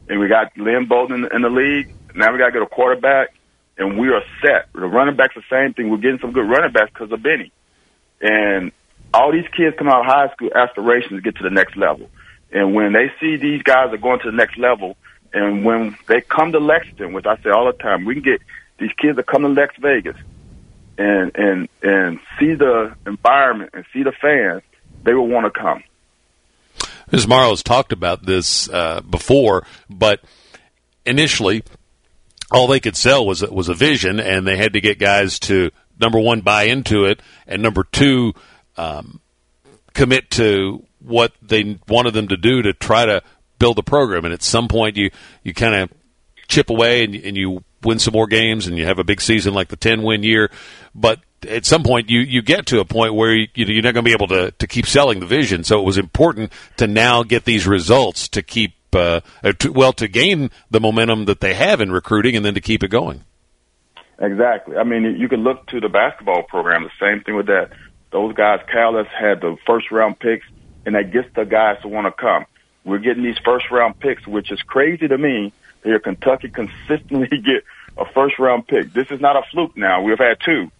and 0.07 0.19
we 0.19 0.27
got 0.27 0.55
Lynn 0.57 0.85
Bowden 0.85 1.27
in 1.33 1.41
the 1.41 1.49
league. 1.49 1.93
Now 2.13 2.31
we 2.31 2.37
got 2.37 2.47
to 2.47 2.51
get 2.51 2.61
a 2.61 2.67
quarterback, 2.67 3.33
and 3.79 3.97
we 3.97 4.09
are 4.09 4.21
set. 4.41 4.71
The 4.73 4.81
running 4.81 5.15
backs 5.15 5.33
the 5.33 5.41
same 5.49 5.73
thing. 5.73 5.89
We're 5.89 5.97
getting 5.97 6.19
some 6.19 6.33
good 6.33 6.47
running 6.47 6.71
backs 6.71 6.91
because 6.93 7.11
of 7.11 7.23
Benny. 7.23 7.51
And 8.21 8.71
all 9.11 9.31
these 9.31 9.47
kids 9.57 9.75
come 9.77 9.89
out 9.89 10.01
of 10.01 10.05
high 10.05 10.31
school 10.33 10.51
aspirations 10.53 11.17
to 11.17 11.21
get 11.21 11.35
to 11.37 11.43
the 11.43 11.49
next 11.49 11.75
level. 11.75 12.09
And 12.51 12.75
when 12.75 12.93
they 12.93 13.11
see 13.19 13.37
these 13.37 13.63
guys 13.63 13.91
are 13.91 13.97
going 13.97 14.19
to 14.19 14.29
the 14.29 14.37
next 14.37 14.59
level, 14.59 14.95
and 15.33 15.65
when 15.65 15.97
they 16.07 16.21
come 16.21 16.51
to 16.51 16.59
Lexington, 16.59 17.13
which 17.13 17.25
I 17.25 17.37
say 17.37 17.49
all 17.49 17.65
the 17.65 17.73
time, 17.73 18.05
we 18.05 18.13
can 18.13 18.23
get 18.23 18.41
these 18.77 18.91
kids 18.99 19.15
that 19.15 19.25
come 19.25 19.41
to 19.41 19.47
Lex 19.47 19.75
Vegas 19.77 20.17
and 20.97 21.31
and 21.35 21.69
and 21.81 22.19
see 22.39 22.53
the 22.53 22.95
environment 23.05 23.71
and 23.73 23.85
see 23.93 24.03
the 24.03 24.11
fans, 24.11 24.61
they 25.03 25.13
will 25.13 25.27
want 25.27 25.51
to 25.51 25.59
come. 25.59 25.83
Ms. 27.11 27.27
Morrow's 27.27 27.63
talked 27.63 27.91
about 27.91 28.25
this 28.25 28.69
uh, 28.69 29.01
before, 29.01 29.65
but 29.89 30.21
initially, 31.05 31.63
all 32.51 32.67
they 32.67 32.79
could 32.79 32.95
sell 32.95 33.25
was 33.25 33.41
was 33.41 33.69
a 33.69 33.73
vision, 33.73 34.19
and 34.19 34.47
they 34.47 34.57
had 34.57 34.73
to 34.73 34.81
get 34.81 34.99
guys 34.99 35.39
to 35.39 35.71
number 35.99 36.19
one 36.19 36.41
buy 36.41 36.63
into 36.63 37.05
it, 37.05 37.21
and 37.47 37.61
number 37.61 37.83
two 37.83 38.33
um, 38.77 39.19
commit 39.93 40.29
to 40.31 40.85
what 40.99 41.33
they 41.41 41.77
wanted 41.87 42.13
them 42.13 42.29
to 42.29 42.37
do 42.37 42.61
to 42.61 42.73
try 42.73 43.05
to 43.05 43.21
build 43.59 43.77
the 43.77 43.83
program. 43.83 44.25
And 44.25 44.33
at 44.33 44.41
some 44.41 44.67
point, 44.67 44.97
you 44.97 45.11
you 45.43 45.53
kind 45.53 45.75
of 45.75 45.89
chip 46.47 46.69
away 46.69 47.03
and, 47.03 47.15
and 47.15 47.37
you 47.37 47.63
win 47.85 47.99
some 47.99 48.13
more 48.13 48.27
games 48.27 48.67
and 48.67 48.77
you 48.77 48.85
have 48.85 48.99
a 48.99 49.03
big 49.03 49.21
season 49.21 49.53
like 49.53 49.69
the 49.69 49.75
10 49.75 50.03
win 50.03 50.23
year. 50.23 50.51
But 50.95 51.19
at 51.47 51.65
some 51.65 51.83
point, 51.83 52.09
you, 52.09 52.19
you 52.19 52.41
get 52.41 52.67
to 52.67 52.79
a 52.79 52.85
point 52.85 53.13
where 53.13 53.33
you, 53.33 53.47
you're 53.55 53.83
not 53.83 53.93
going 53.93 54.05
to 54.05 54.09
be 54.09 54.13
able 54.13 54.27
to, 54.27 54.51
to 54.51 54.67
keep 54.67 54.85
selling 54.85 55.19
the 55.19 55.25
vision. 55.25 55.63
So 55.63 55.79
it 55.79 55.83
was 55.83 55.97
important 55.97 56.51
to 56.77 56.87
now 56.87 57.23
get 57.23 57.45
these 57.45 57.67
results 57.67 58.27
to 58.29 58.41
keep, 58.41 58.73
uh, 58.93 59.21
to, 59.59 59.71
well, 59.71 59.93
to 59.93 60.07
gain 60.07 60.51
the 60.71 60.79
momentum 60.79 61.25
that 61.25 61.41
they 61.41 61.53
have 61.53 61.81
in 61.81 61.91
recruiting 61.91 62.35
and 62.35 62.45
then 62.45 62.53
to 62.53 62.61
keep 62.61 62.83
it 62.83 62.89
going. 62.89 63.23
Exactly. 64.19 64.77
I 64.77 64.83
mean, 64.83 65.03
you 65.19 65.27
can 65.27 65.43
look 65.43 65.65
to 65.67 65.79
the 65.79 65.89
basketball 65.89 66.43
program, 66.43 66.83
the 66.83 66.91
same 66.99 67.23
thing 67.23 67.35
with 67.35 67.47
that. 67.47 67.71
Those 68.11 68.33
guys, 68.35 68.59
Cal 68.71 68.95
has 68.95 69.07
had 69.07 69.41
the 69.41 69.57
first 69.65 69.91
round 69.91 70.19
picks, 70.19 70.45
and 70.85 70.95
that 70.95 71.11
gets 71.11 71.27
the 71.35 71.45
guys 71.45 71.81
to 71.81 71.87
want 71.87 72.05
to 72.05 72.11
come. 72.11 72.45
We're 72.85 72.99
getting 72.99 73.23
these 73.23 73.39
first 73.43 73.71
round 73.71 73.99
picks, 73.99 74.27
which 74.27 74.51
is 74.51 74.61
crazy 74.61 75.07
to 75.07 75.17
me. 75.17 75.51
Here, 75.83 75.99
Kentucky 75.99 76.49
consistently 76.49 77.27
get 77.29 77.63
a 77.97 78.05
first 78.13 78.39
round 78.39 78.67
pick. 78.67 78.93
This 78.93 79.07
is 79.11 79.19
not 79.19 79.35
a 79.35 79.41
fluke 79.51 79.77
now. 79.77 80.01
We've 80.01 80.17
had 80.17 80.37
two. 80.43 80.71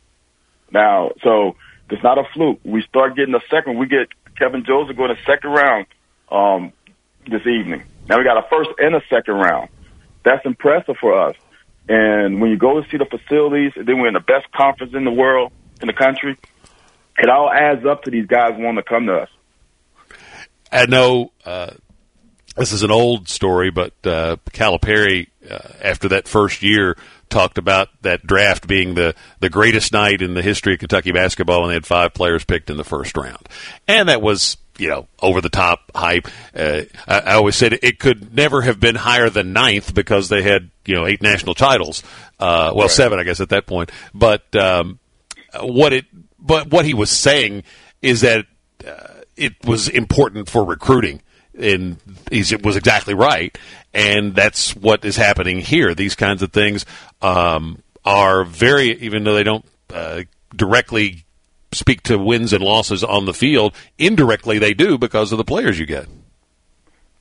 Now, 0.72 1.12
so 1.22 1.56
it's 1.90 2.04
not 2.04 2.18
a 2.18 2.24
fluke. 2.34 2.60
We 2.64 2.82
start 2.84 3.16
getting 3.16 3.36
a 3.36 3.42
second. 3.50 3.78
We 3.78 3.88
get 3.88 4.08
Kevin 4.38 4.66
Joseph 4.66 4.98
going 4.98 5.16
to 5.16 5.22
second 5.24 5.52
round 5.52 5.86
um, 6.32 6.74
this 7.30 7.46
evening. 7.46 7.84
Now 8.08 8.18
we 8.18 8.24
got 8.24 8.38
a 8.38 8.48
first 8.50 8.70
and 8.80 8.96
a 8.96 9.02
second 9.10 9.36
round. 9.36 9.70
That's 10.24 10.46
impressive 10.46 10.96
for 11.00 11.28
us. 11.30 11.36
And 11.88 12.40
when 12.42 12.50
you 12.50 12.58
go 12.58 12.82
to 12.82 12.90
see 12.90 12.98
the 12.98 13.06
facilities, 13.06 13.74
then 13.76 14.00
we're 14.00 14.08
in 14.08 14.14
the 14.14 14.22
best 14.22 14.52
conference 14.52 14.94
in 14.96 15.04
the 15.04 15.12
world, 15.12 15.52
in 15.82 15.88
the 15.88 15.94
country, 15.94 16.38
it 17.18 17.30
all 17.30 17.52
adds 17.52 17.86
up 17.86 18.04
to 18.04 18.12
these 18.12 18.26
guys 18.26 18.52
wanting 18.54 18.84
to 18.84 18.84
come 18.84 19.06
to 19.08 19.16
us. 19.16 19.30
I 20.72 20.86
know 20.88 21.32
uh, 21.46 21.72
this 22.56 22.72
is 22.72 22.84
an 22.84 22.92
old 22.92 23.28
story, 23.28 23.72
but 23.72 23.94
uh, 24.04 24.38
Calipari, 24.52 25.28
uh, 25.50 25.60
after 25.82 26.10
that 26.10 26.28
first 26.28 26.62
year, 26.62 26.98
talked 27.30 27.58
about 27.58 27.90
that 28.04 28.26
draft 28.26 28.68
being 28.68 28.94
the, 28.94 29.16
the 29.40 29.50
greatest 29.50 29.92
night 29.92 30.22
in 30.22 30.36
the 30.36 30.42
history 30.42 30.74
of 30.74 30.80
Kentucky 30.80 31.12
basketball, 31.12 31.64
and 31.64 31.72
they 31.72 31.76
had 31.76 31.86
five 31.86 32.14
players 32.14 32.46
picked 32.46 32.70
in 32.70 32.78
the 32.78 32.84
first 32.84 33.18
round. 33.18 33.50
And 33.88 34.08
that 34.10 34.22
was, 34.22 34.58
you 34.78 34.88
know, 34.88 35.08
over 35.20 35.42
the 35.42 35.50
top 35.50 35.92
hype. 35.96 36.28
Uh, 36.56 36.82
I, 37.08 37.20
I 37.20 37.34
always 37.34 37.56
said 37.56 37.74
it 37.82 38.00
could 38.00 38.36
never 38.36 38.62
have 38.62 38.80
been 38.80 38.96
higher 38.96 39.30
than 39.30 39.52
ninth 39.52 39.96
because 39.96 40.30
they 40.30 40.44
had, 40.44 40.70
you 40.86 40.96
know, 40.96 41.08
eight 41.08 41.24
national 41.24 41.56
titles. 41.56 42.04
Uh, 42.40 42.72
well, 42.76 42.86
right. 42.86 42.92
seven, 42.92 43.20
I 43.20 43.24
guess, 43.24 43.42
at 43.42 43.50
that 43.50 43.66
point. 43.66 43.92
But 44.14 44.56
um, 44.56 45.00
what 45.60 45.92
it, 45.92 46.06
but 46.40 46.70
what 46.70 46.86
he 46.86 46.94
was 46.94 47.10
saying 47.10 47.64
is 48.04 48.22
that 48.22 48.46
uh, 48.86 49.22
it 49.36 49.54
was 49.66 49.88
important 49.88 50.50
for 50.50 50.64
recruiting 50.64 51.22
and 51.58 51.98
he 52.32 52.44
was 52.64 52.76
exactly 52.76 53.14
right. 53.14 53.58
And 53.94 54.34
that's 54.36 54.76
what 54.76 55.06
is 55.06 55.16
happening 55.16 55.60
here. 55.60 55.94
These 55.94 56.16
kinds 56.16 56.42
of 56.42 56.52
things 56.52 56.86
um, 57.22 57.82
are 58.04 58.44
very, 58.44 58.92
even 59.02 59.24
though 59.24 59.36
they 59.36 59.44
don't 59.44 59.66
uh, 59.94 60.24
directly 60.56 61.26
speak 61.72 62.04
to 62.04 62.18
wins 62.18 62.54
and 62.54 62.64
losses 62.64 63.04
on 63.04 63.26
the 63.26 63.34
field, 63.34 63.74
indirectly 63.98 64.60
they 64.60 64.74
do 64.74 64.98
because 64.98 65.32
of 65.32 65.38
the 65.38 65.44
players 65.44 65.80
you 65.80 65.86
get. 65.86 66.08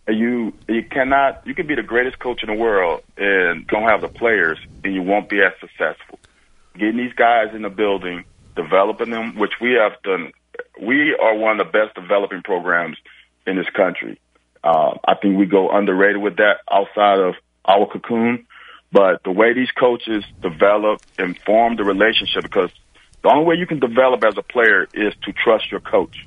You 0.09 0.53
you 0.69 0.83
cannot 0.83 1.47
you 1.47 1.55
can 1.55 1.69
be 1.69 1.77
the 1.77 1.83
greatest 1.83 2.19
coach 2.19 2.43
in 2.43 2.49
the 2.49 2.61
world 2.61 3.03
and 3.17 3.67
don't 3.69 3.85
have 3.85 4.01
the 4.01 4.09
players 4.09 4.59
and 4.83 4.93
you 4.93 5.01
won't 5.01 5.29
be 5.29 5.41
as 5.41 5.53
successful. 5.61 6.19
Getting 6.75 6.97
these 6.97 7.12
guys 7.12 7.55
in 7.55 7.62
the 7.62 7.71
building, 7.71 8.25
developing 8.57 9.11
them, 9.11 9.37
which 9.37 9.53
we 9.61 9.75
have 9.75 10.03
done. 10.03 10.33
We 10.81 11.15
are 11.15 11.37
one 11.37 11.61
of 11.61 11.67
the 11.67 11.73
best 11.73 11.95
developing 11.95 12.43
programs 12.43 12.97
in 13.47 13.57
this 13.57 13.69
country. 13.71 14.19
Uh, 14.62 14.99
I 15.04 15.14
think 15.14 15.38
we 15.38 15.47
go 15.47 15.71
underrated 15.71 16.23
with 16.23 16.37
that 16.37 16.61
outside 16.71 17.19
of 17.19 17.35
our 17.64 17.87
cocoon. 17.87 18.47
But 18.92 19.23
the 19.25 19.31
way 19.31 19.54
these 19.54 19.71
coaches 19.71 20.23
develop 20.42 21.00
and 21.19 21.38
form 21.38 21.76
the 21.76 21.85
relationship, 21.85 22.42
because 22.42 22.71
the 23.23 23.31
only 23.31 23.45
way 23.45 23.54
you 23.54 23.66
can 23.66 23.81
develop 23.81 24.23
as 24.25 24.37
a 24.37 24.42
player 24.42 24.87
is 24.92 25.14
to 25.23 25.33
trust 25.33 25.71
your 25.71 25.81
coach. 25.81 26.26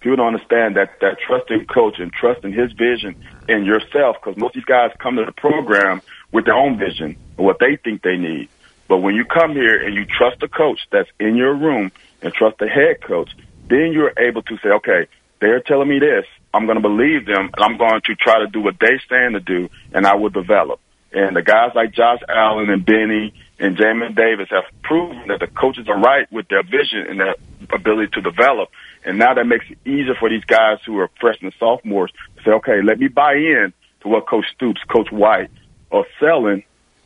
People 0.00 0.16
don't 0.16 0.34
understand 0.34 0.76
that 0.76 1.00
that 1.00 1.18
trusting 1.26 1.66
coach 1.66 1.98
and 1.98 2.12
trusting 2.12 2.52
his 2.52 2.70
vision 2.72 3.16
in 3.48 3.64
yourself, 3.64 4.16
because 4.20 4.36
most 4.36 4.50
of 4.50 4.54
these 4.54 4.64
guys 4.64 4.92
come 4.98 5.16
to 5.16 5.24
the 5.24 5.32
program 5.32 6.02
with 6.30 6.44
their 6.44 6.54
own 6.54 6.78
vision 6.78 7.16
and 7.36 7.46
what 7.46 7.58
they 7.58 7.76
think 7.76 8.02
they 8.02 8.16
need. 8.16 8.48
But 8.86 8.98
when 8.98 9.14
you 9.14 9.24
come 9.24 9.52
here 9.52 9.82
and 9.84 9.94
you 9.94 10.04
trust 10.04 10.40
the 10.40 10.48
coach 10.48 10.80
that's 10.92 11.08
in 11.18 11.36
your 11.36 11.54
room 11.54 11.90
and 12.22 12.32
trust 12.32 12.58
the 12.58 12.68
head 12.68 13.00
coach, 13.00 13.30
then 13.66 13.92
you're 13.92 14.12
able 14.18 14.42
to 14.42 14.58
say, 14.58 14.68
okay, 14.68 15.06
they're 15.40 15.60
telling 15.60 15.88
me 15.88 15.98
this. 15.98 16.26
I'm 16.54 16.66
going 16.66 16.80
to 16.80 16.88
believe 16.88 17.26
them, 17.26 17.50
and 17.54 17.64
I'm 17.64 17.76
going 17.76 18.00
to 18.04 18.14
try 18.14 18.38
to 18.38 18.46
do 18.46 18.60
what 18.60 18.76
they 18.80 19.00
stand 19.04 19.34
to 19.34 19.40
do, 19.40 19.68
and 19.92 20.06
I 20.06 20.14
will 20.14 20.30
develop. 20.30 20.78
And 21.12 21.34
the 21.34 21.42
guys 21.42 21.72
like 21.74 21.92
Josh 21.92 22.20
Allen 22.28 22.70
and 22.70 22.86
Benny 22.86 23.34
and 23.58 23.76
Jamin 23.76 24.14
Davis 24.14 24.48
have 24.50 24.64
proven 24.82 25.28
that 25.28 25.40
the 25.40 25.48
coaches 25.48 25.88
are 25.88 25.98
right 25.98 26.30
with 26.30 26.46
their 26.48 26.62
vision 26.62 27.06
and 27.08 27.18
their 27.18 27.34
ability 27.72 28.10
to 28.12 28.20
develop. 28.20 28.68
And 29.04 29.18
now 29.18 29.34
that 29.34 29.46
makes 29.46 29.66
it 29.68 29.78
easier 29.84 30.14
for 30.14 30.30
these 30.30 30.44
guys 30.44 30.78
who 30.86 30.96
are 30.98 31.10
freshmen 31.20 31.52
and 31.52 31.54
sophomores 31.58 32.12
to 32.36 32.42
say, 32.44 32.50
okay, 32.52 32.82
let 32.82 33.00
me 33.00 33.08
buy 33.08 33.34
in 33.34 33.72
to 34.02 34.08
what 34.08 34.28
Coach 34.28 34.46
Stoops, 34.54 34.80
Coach 34.88 35.10
White 35.10 35.50
are 35.90 36.04
selling, 36.20 36.62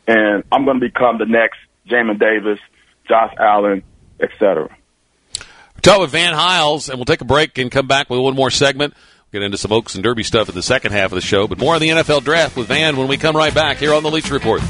and 0.07 0.43
I'm 0.51 0.63
going 0.65 0.79
to 0.79 0.85
become 0.85 1.17
the 1.17 1.25
next 1.25 1.57
Jamin 1.87 2.19
Davis, 2.19 2.59
Josh 3.07 3.33
Allen, 3.39 3.81
etc. 4.19 4.75
Talk 5.81 6.01
with 6.01 6.11
Van 6.11 6.33
Hiles, 6.33 6.89
and 6.89 6.97
we'll 6.97 7.05
take 7.05 7.21
a 7.21 7.25
break 7.25 7.57
and 7.57 7.71
come 7.71 7.87
back 7.87 8.09
with 8.09 8.19
one 8.19 8.35
more 8.35 8.51
segment. 8.51 8.93
Get 9.31 9.43
into 9.43 9.57
some 9.57 9.71
Oaks 9.71 9.93
and 9.93 10.03
Derby 10.03 10.23
stuff 10.23 10.49
in 10.49 10.55
the 10.55 10.63
second 10.63 10.91
half 10.91 11.11
of 11.11 11.15
the 11.15 11.21
show, 11.21 11.47
but 11.47 11.59
more 11.59 11.75
on 11.75 11.81
the 11.81 11.89
NFL 11.89 12.23
draft 12.23 12.57
with 12.57 12.67
Van 12.67 12.97
when 12.97 13.07
we 13.07 13.15
come 13.15 13.35
right 13.37 13.53
back 13.53 13.77
here 13.77 13.93
on 13.93 14.01
the 14.01 14.09
Leach 14.09 14.31
Report. 14.31 14.61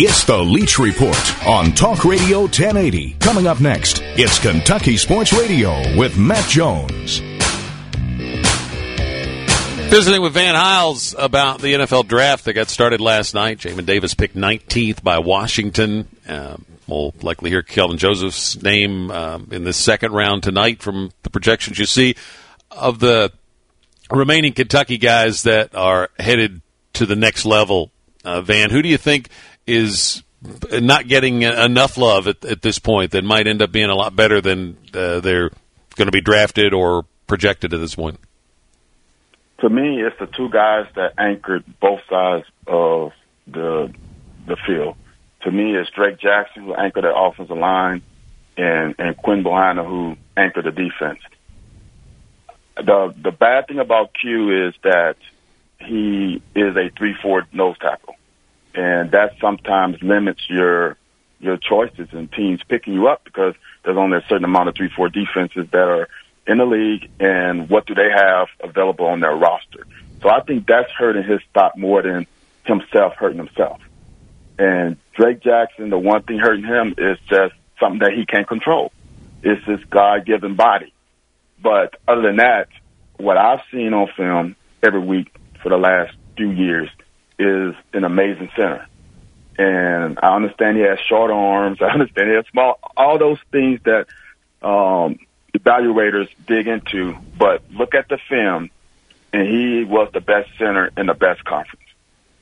It's 0.00 0.24
the 0.24 0.38
Leach 0.38 0.78
Report 0.78 1.46
on 1.46 1.72
Talk 1.72 2.04
Radio 2.04 2.42
1080. 2.42 3.16
Coming 3.20 3.46
up 3.46 3.60
next, 3.60 4.00
it's 4.02 4.38
Kentucky 4.38 4.96
Sports 4.96 5.34
Radio 5.34 5.98
with 5.98 6.16
Matt 6.16 6.48
Jones. 6.48 7.18
Visiting 9.90 10.22
with 10.22 10.34
Van 10.34 10.54
Hiles 10.54 11.14
about 11.18 11.60
the 11.60 11.74
NFL 11.74 12.06
draft 12.06 12.44
that 12.44 12.52
got 12.52 12.68
started 12.68 13.00
last 13.00 13.34
night. 13.34 13.58
Jamin 13.58 13.86
Davis 13.86 14.14
picked 14.14 14.36
19th 14.36 15.02
by 15.02 15.18
Washington. 15.18 16.08
Um, 16.28 16.64
we'll 16.88 17.14
likely 17.22 17.50
hear 17.50 17.62
Kelvin 17.62 17.98
Joseph's 17.98 18.60
name 18.62 19.10
um, 19.10 19.48
in 19.52 19.64
the 19.64 19.72
second 19.72 20.12
round 20.12 20.42
tonight 20.42 20.82
from 20.82 21.10
the 21.22 21.30
projections 21.30 21.78
you 21.78 21.86
see 21.86 22.16
of 22.70 22.98
the 22.98 23.32
remaining 24.10 24.52
Kentucky 24.52 24.98
guys 24.98 25.42
that 25.44 25.74
are 25.74 26.08
headed 26.18 26.62
to 26.94 27.06
the 27.06 27.16
next 27.16 27.44
level, 27.44 27.92
uh, 28.24 28.40
Van, 28.40 28.70
who 28.70 28.82
do 28.82 28.88
you 28.88 28.96
think 28.96 29.28
is 29.66 30.22
not 30.72 31.08
getting 31.08 31.42
enough 31.42 31.96
love 31.96 32.26
at, 32.26 32.44
at, 32.44 32.62
this 32.62 32.78
point 32.78 33.12
that 33.12 33.24
might 33.24 33.46
end 33.46 33.60
up 33.60 33.72
being 33.72 33.90
a 33.90 33.94
lot 33.94 34.14
better 34.14 34.40
than 34.40 34.76
uh, 34.94 35.20
they're 35.20 35.50
going 35.96 36.06
to 36.06 36.12
be 36.12 36.20
drafted 36.20 36.72
or 36.72 37.04
projected 37.26 37.74
at 37.74 37.80
this 37.80 37.94
point? 37.94 38.18
To 39.60 39.68
me, 39.68 40.00
it's 40.00 40.18
the 40.20 40.26
two 40.26 40.48
guys 40.48 40.86
that 40.94 41.14
anchored 41.18 41.64
both 41.80 42.00
sides 42.08 42.46
of 42.66 43.12
the 43.46 43.92
the 44.46 44.56
field. 44.66 44.96
To 45.42 45.50
me, 45.50 45.76
it's 45.76 45.90
Drake 45.90 46.18
Jackson 46.18 46.64
who 46.64 46.74
anchored 46.74 47.04
the 47.04 47.14
offensive 47.14 47.56
line, 47.56 48.02
and 48.56 48.94
and 48.98 49.16
Quinn 49.16 49.44
Bohanna 49.44 49.86
who 49.86 50.16
anchored 50.36 50.64
the 50.64 50.72
defense. 50.72 51.20
The 52.76 53.14
the 53.16 53.30
bad 53.30 53.68
thing 53.68 53.78
about 53.78 54.10
Q 54.14 54.68
is 54.68 54.74
that 54.82 55.16
he 55.80 56.42
is 56.54 56.76
a 56.76 56.90
three 56.96 57.14
four 57.22 57.46
nose 57.52 57.78
tackle, 57.78 58.16
and 58.74 59.12
that 59.12 59.36
sometimes 59.40 60.02
limits 60.02 60.48
your 60.48 60.96
your 61.40 61.56
choices 61.56 62.08
and 62.12 62.30
teams 62.32 62.60
picking 62.64 62.94
you 62.94 63.06
up 63.06 63.22
because 63.24 63.54
there's 63.84 63.96
only 63.96 64.18
a 64.18 64.24
certain 64.28 64.44
amount 64.44 64.68
of 64.68 64.74
three 64.74 64.90
four 64.90 65.08
defenses 65.08 65.68
that 65.70 65.88
are 65.88 66.08
in 66.48 66.58
the 66.58 66.66
league, 66.66 67.10
and 67.20 67.68
what 67.68 67.86
do 67.86 67.94
they 67.94 68.10
have 68.10 68.48
available 68.60 69.06
on 69.06 69.20
their 69.20 69.36
roster? 69.36 69.86
So 70.22 70.30
I 70.30 70.40
think 70.40 70.66
that's 70.66 70.90
hurting 70.90 71.22
his 71.22 71.40
stock 71.50 71.76
more 71.76 72.02
than 72.02 72.26
himself 72.64 73.14
hurting 73.14 73.38
himself. 73.38 73.80
And 74.58 74.96
Drake 75.14 75.40
Jackson, 75.40 75.90
the 75.90 75.98
one 75.98 76.22
thing 76.22 76.38
hurting 76.38 76.64
him 76.64 76.94
is 76.98 77.18
just 77.28 77.54
something 77.78 78.00
that 78.00 78.12
he 78.12 78.26
can't 78.26 78.46
control. 78.46 78.92
It's 79.42 79.64
his 79.64 79.82
God 79.84 80.26
given 80.26 80.56
body. 80.56 80.92
But 81.62 81.94
other 82.06 82.22
than 82.22 82.36
that, 82.36 82.68
what 83.16 83.36
I've 83.36 83.60
seen 83.70 83.94
on 83.94 84.08
film 84.16 84.56
every 84.82 85.00
week 85.00 85.34
for 85.62 85.68
the 85.68 85.76
last 85.76 86.14
few 86.36 86.50
years 86.50 86.88
is 87.38 87.74
an 87.92 88.04
amazing 88.04 88.50
center. 88.56 88.86
And 89.58 90.18
I 90.22 90.34
understand 90.36 90.76
he 90.76 90.84
has 90.84 90.98
short 91.00 91.30
arms. 91.30 91.78
I 91.82 91.86
understand 91.86 92.28
he 92.28 92.34
has 92.36 92.46
small, 92.50 92.78
all 92.96 93.18
those 93.18 93.38
things 93.50 93.80
that 93.84 94.06
um, 94.62 95.18
evaluators 95.56 96.28
dig 96.46 96.66
into. 96.66 97.16
But 97.36 97.62
look 97.70 97.94
at 97.94 98.08
the 98.08 98.18
film, 98.28 98.70
and 99.32 99.48
he 99.48 99.84
was 99.84 100.10
the 100.12 100.20
best 100.20 100.50
center 100.58 100.90
in 100.96 101.06
the 101.06 101.14
best 101.14 101.44
conference. 101.44 101.84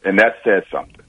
And 0.05 0.19
that 0.19 0.37
said 0.45 0.65
something. 0.71 1.06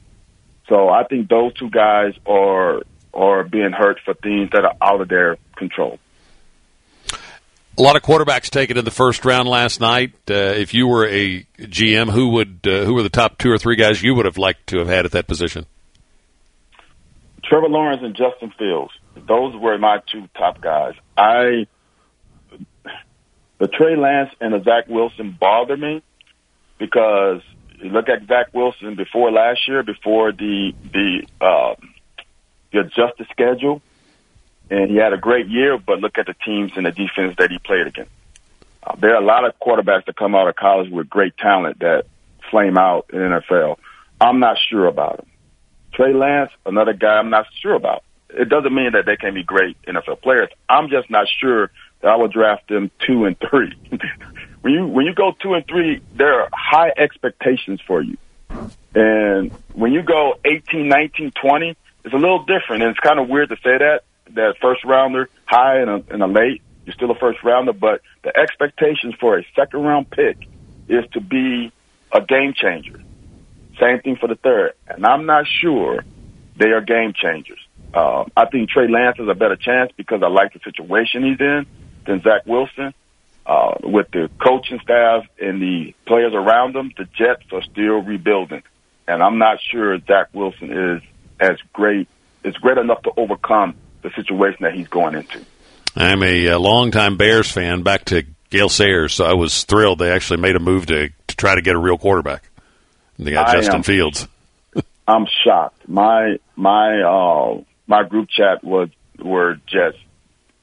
So 0.70 0.90
I 0.90 1.04
think 1.04 1.30
those 1.30 1.54
two 1.54 1.70
guys 1.70 2.14
are 2.26 2.82
are 3.14 3.44
being 3.44 3.72
hurt 3.72 4.00
for 4.06 4.14
things 4.14 4.50
that 4.52 4.64
are 4.64 4.76
out 4.82 5.02
of 5.02 5.08
their 5.08 5.38
control. 5.56 6.00
A 7.80 7.82
lot 7.82 7.96
of 7.96 8.02
quarterbacks 8.02 8.50
taken 8.50 8.78
in 8.78 8.86
the 8.86 8.92
first 8.92 9.24
round 9.24 9.48
last 9.48 9.80
night. 9.80 10.14
Uh, 10.30 10.34
if 10.34 10.74
you 10.74 10.88
were 10.88 11.08
a 11.08 11.46
GM, 11.60 12.10
who 12.12 12.30
would 12.30 12.60
uh, 12.66 12.86
who 12.86 12.96
were 12.96 13.04
the 13.04 13.10
top 13.10 13.38
two 13.38 13.52
or 13.52 13.58
three 13.58 13.76
guys 13.76 14.02
you 14.02 14.16
would 14.16 14.26
have 14.26 14.38
liked 14.38 14.68
to 14.68 14.80
have 14.80 14.88
had 14.88 15.06
at 15.06 15.12
that 15.12 15.28
position? 15.28 15.66
Trevor 17.44 17.70
Lawrence 17.70 18.02
and 18.04 18.16
Justin 18.16 18.52
Fields. 18.58 18.92
Those 19.16 19.56
were 19.56 19.78
my 19.78 20.00
two 20.12 20.28
top 20.36 20.60
guys. 20.60 20.96
I 21.16 21.68
the 23.60 23.68
Trey 23.68 23.96
Lance 23.96 24.32
and 24.40 24.54
the 24.54 24.64
Zach 24.64 24.88
Wilson 24.88 25.36
bother 25.40 25.78
me 25.78 26.04
because 26.78 27.42
you 27.78 27.90
look 27.90 28.10
at 28.10 28.28
Zach 28.28 28.54
Wilson 28.54 28.96
before 28.96 29.32
last 29.32 29.68
year, 29.68 29.84
before 29.84 30.32
the 30.32 30.74
the 30.94 31.28
uh, 31.40 31.76
the 32.72 32.80
adjusted 32.80 33.28
schedule 33.32 33.82
and 34.70 34.90
he 34.90 34.98
had 34.98 35.14
a 35.14 35.18
great 35.18 35.48
year. 35.48 35.78
But 35.78 36.00
look 36.00 36.18
at 36.18 36.26
the 36.26 36.36
teams 36.46 36.72
and 36.76 36.86
the 36.86 36.92
defense 36.92 37.36
that 37.38 37.52
he 37.52 37.60
played 37.60 37.88
against. 37.88 38.12
Uh, 38.84 38.96
there 38.96 39.16
are 39.16 39.22
a 39.22 39.26
lot 39.26 39.46
of 39.46 39.54
quarterbacks 39.60 40.06
that 40.06 40.16
come 40.16 40.36
out 40.36 40.48
of 40.48 40.56
college 40.56 40.92
with 40.92 41.10
great 41.10 41.38
talent 41.38 41.80
that 41.80 42.06
flame 42.50 42.78
out 42.78 43.08
in 43.12 43.20
NFL. 43.20 43.78
I'm 44.20 44.40
not 44.40 44.58
sure 44.70 44.86
about 44.86 45.20
him. 45.20 45.26
Trey 45.94 46.14
Lance, 46.14 46.52
another 46.66 46.94
guy 46.94 47.18
I'm 47.18 47.30
not 47.30 47.48
sure 47.62 47.74
about. 47.74 48.04
It 48.30 48.50
doesn't 48.50 48.74
mean 48.74 48.92
that 48.94 49.06
they 49.06 49.16
can 49.16 49.34
be 49.34 49.44
great 49.44 49.82
NFL 49.84 50.22
players. 50.22 50.50
I'm 50.70 50.90
just 50.90 51.10
not 51.10 51.28
sure 51.40 51.72
that 52.02 52.10
I 52.10 52.16
would 52.16 52.32
draft 52.32 52.68
them 52.68 52.92
two 53.06 53.26
and 53.26 53.38
three. 53.40 53.74
when 54.62 54.74
you 54.74 54.88
when 54.88 55.06
you 55.06 55.14
go 55.14 55.34
two 55.42 55.54
and 55.54 55.66
three, 55.68 56.02
there 56.16 56.42
are 56.42 56.50
high 56.52 56.92
expectations 56.98 57.80
for 57.86 58.02
you. 58.02 58.18
And 58.96 59.52
when 59.74 59.92
you 59.94 60.02
go 60.02 60.36
18, 60.44 60.88
19, 60.88 61.32
20, 61.40 61.76
it's 62.04 62.14
a 62.14 62.18
little 62.18 62.40
different. 62.46 62.84
And 62.84 62.92
it's 62.92 63.00
kind 63.00 63.20
of 63.20 63.30
weird 63.30 63.50
to 63.50 63.56
say 63.58 63.78
that 63.78 64.02
that 64.34 64.56
first 64.62 64.84
rounder 64.84 65.30
high 65.46 65.80
and 65.80 65.90
a, 65.90 66.04
and 66.14 66.24
a 66.24 66.28
late. 66.28 66.62
You're 66.86 66.96
still 66.96 67.12
a 67.12 67.16
first 67.16 67.44
rounder, 67.44 67.74
but 67.74 68.02
the 68.24 68.36
expectations 68.36 69.14
for 69.20 69.38
a 69.38 69.46
second 69.56 69.82
round 69.82 70.10
pick 70.10 70.38
is 70.88 71.04
to 71.14 71.22
be 71.22 71.72
a 72.14 72.22
game 72.22 72.54
changer. 72.56 73.04
Same 73.80 74.00
thing 74.00 74.16
for 74.16 74.28
the 74.28 74.36
third. 74.36 74.74
And 74.88 75.06
I'm 75.06 75.26
not 75.26 75.46
sure 75.62 76.04
they 76.56 76.70
are 76.70 76.82
game 76.82 77.14
changers. 77.14 77.60
Uh, 77.94 78.26
I 78.36 78.46
think 78.46 78.70
Trey 78.70 78.88
Lance 78.88 79.18
has 79.18 79.28
a 79.28 79.36
better 79.36 79.56
chance 79.56 79.92
because 79.96 80.22
I 80.24 80.28
like 80.28 80.54
the 80.54 80.60
situation 80.64 81.24
he's 81.24 81.40
in 81.40 81.66
than 82.06 82.22
Zach 82.22 82.46
Wilson. 82.46 82.94
Uh, 83.48 83.76
with 83.82 84.12
the 84.12 84.30
coaching 84.44 84.78
staff 84.84 85.24
and 85.40 85.62
the 85.62 85.96
players 86.06 86.34
around 86.34 86.76
them, 86.76 86.92
the 86.98 87.06
Jets 87.06 87.46
are 87.54 87.64
still 87.64 88.02
rebuilding. 88.02 88.62
And 89.08 89.24
I'm 89.24 89.38
not 89.38 89.60
sure 89.72 89.98
Zach 90.00 90.28
Wilson 90.34 90.70
is 90.72 91.02
as 91.40 91.58
great, 91.72 92.10
is 92.44 92.56
great 92.58 92.78
enough 92.78 93.02
to 93.04 93.12
overcome 93.16 93.76
the 94.02 94.10
situation 94.10 94.60
that 94.64 94.74
he's 94.74 94.90
going 94.90 95.16
into. 95.16 95.46
I'm 95.96 96.22
a, 96.24 96.48
a 96.48 96.60
longtime 96.60 97.16
Bears 97.16 97.50
fan, 97.50 97.84
back 97.84 98.04
to 98.06 98.26
Gale 98.50 98.68
Sayers, 98.68 99.14
so 99.14 99.24
I 99.24 99.34
was 99.34 99.64
thrilled 99.64 100.00
they 100.00 100.12
actually 100.12 100.42
made 100.42 100.58
a 100.58 100.60
move 100.60 100.88
to, 100.88 101.10
to 101.10 101.36
try 101.38 101.56
to 101.56 101.62
get 101.62 101.76
a 101.76 101.80
real 101.80 101.98
quarterback. 101.98 102.44
They 103.18 103.32
got 103.32 103.48
I 103.48 103.54
Justin 103.54 103.78
am, 103.78 103.84
Fields. 103.84 104.28
I'm 105.08 105.26
shocked. 105.44 105.88
My 105.88 106.38
my 106.56 107.02
uh, 107.02 107.62
my 107.88 108.04
group 108.04 108.30
chat 108.30 108.64
was 108.64 108.90
were 109.18 109.56
just 109.66 109.98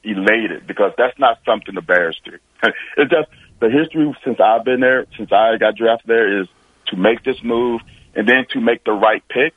elated 0.05 0.67
because 0.67 0.93
that's 0.97 1.17
not 1.19 1.39
something 1.45 1.75
the 1.75 1.81
Bears 1.81 2.19
do. 2.23 2.37
it's 2.97 3.11
just 3.11 3.29
the 3.59 3.69
history 3.69 4.15
since 4.23 4.39
I've 4.39 4.63
been 4.63 4.79
there, 4.79 5.05
since 5.17 5.31
I 5.31 5.57
got 5.57 5.75
drafted 5.75 6.07
there, 6.07 6.41
is 6.41 6.47
to 6.87 6.97
make 6.97 7.23
this 7.23 7.43
move 7.43 7.81
and 8.15 8.27
then 8.27 8.45
to 8.51 8.61
make 8.61 8.83
the 8.83 8.93
right 8.93 9.23
pick. 9.27 9.53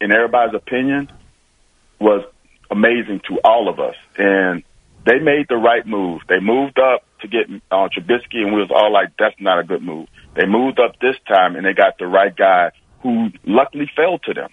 In 0.00 0.10
everybody's 0.10 0.54
opinion, 0.54 1.12
was 2.00 2.24
amazing 2.70 3.20
to 3.28 3.38
all 3.44 3.68
of 3.68 3.78
us. 3.78 3.94
And 4.16 4.64
they 5.06 5.20
made 5.20 5.46
the 5.48 5.56
right 5.56 5.86
move. 5.86 6.22
They 6.28 6.40
moved 6.40 6.78
up 6.78 7.04
to 7.20 7.28
get 7.28 7.48
uh, 7.70 7.88
Trubisky, 7.88 8.38
and 8.42 8.52
we 8.52 8.60
was 8.60 8.70
all 8.74 8.92
like, 8.92 9.16
"That's 9.18 9.40
not 9.40 9.60
a 9.60 9.64
good 9.64 9.82
move." 9.82 10.08
They 10.34 10.46
moved 10.46 10.80
up 10.80 10.98
this 11.00 11.16
time, 11.28 11.56
and 11.56 11.64
they 11.64 11.72
got 11.72 11.98
the 11.98 12.06
right 12.06 12.34
guy 12.34 12.72
who 13.00 13.30
luckily 13.44 13.90
fell 13.94 14.18
to 14.18 14.34
them. 14.34 14.50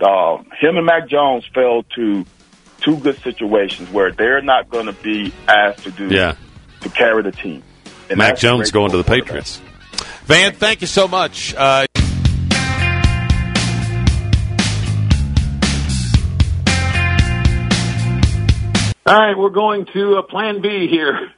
Uh, 0.00 0.38
him 0.60 0.76
and 0.76 0.86
Mac 0.86 1.08
Jones 1.08 1.44
fell 1.52 1.82
to 1.96 2.24
two 2.80 2.96
good 2.96 3.20
situations 3.22 3.90
where 3.90 4.12
they're 4.12 4.42
not 4.42 4.70
going 4.70 4.86
to 4.86 4.92
be 4.92 5.32
asked 5.46 5.84
to 5.84 5.90
do 5.90 6.08
yeah. 6.08 6.36
to 6.80 6.88
carry 6.88 7.22
the 7.22 7.32
team. 7.32 7.62
And 8.08 8.18
Mac 8.18 8.38
Jones 8.38 8.70
going 8.70 8.90
to 8.90 8.96
the 8.96 9.04
Patriots. 9.04 9.60
Van, 10.24 10.52
thank 10.52 10.80
you 10.80 10.86
so 10.86 11.08
much. 11.08 11.54
Uh, 11.54 11.86
All 19.08 19.18
right, 19.18 19.38
we're 19.38 19.48
going 19.48 19.86
to 19.94 20.18
uh, 20.18 20.22
Plan 20.22 20.60
B 20.60 20.86
here. 20.86 21.30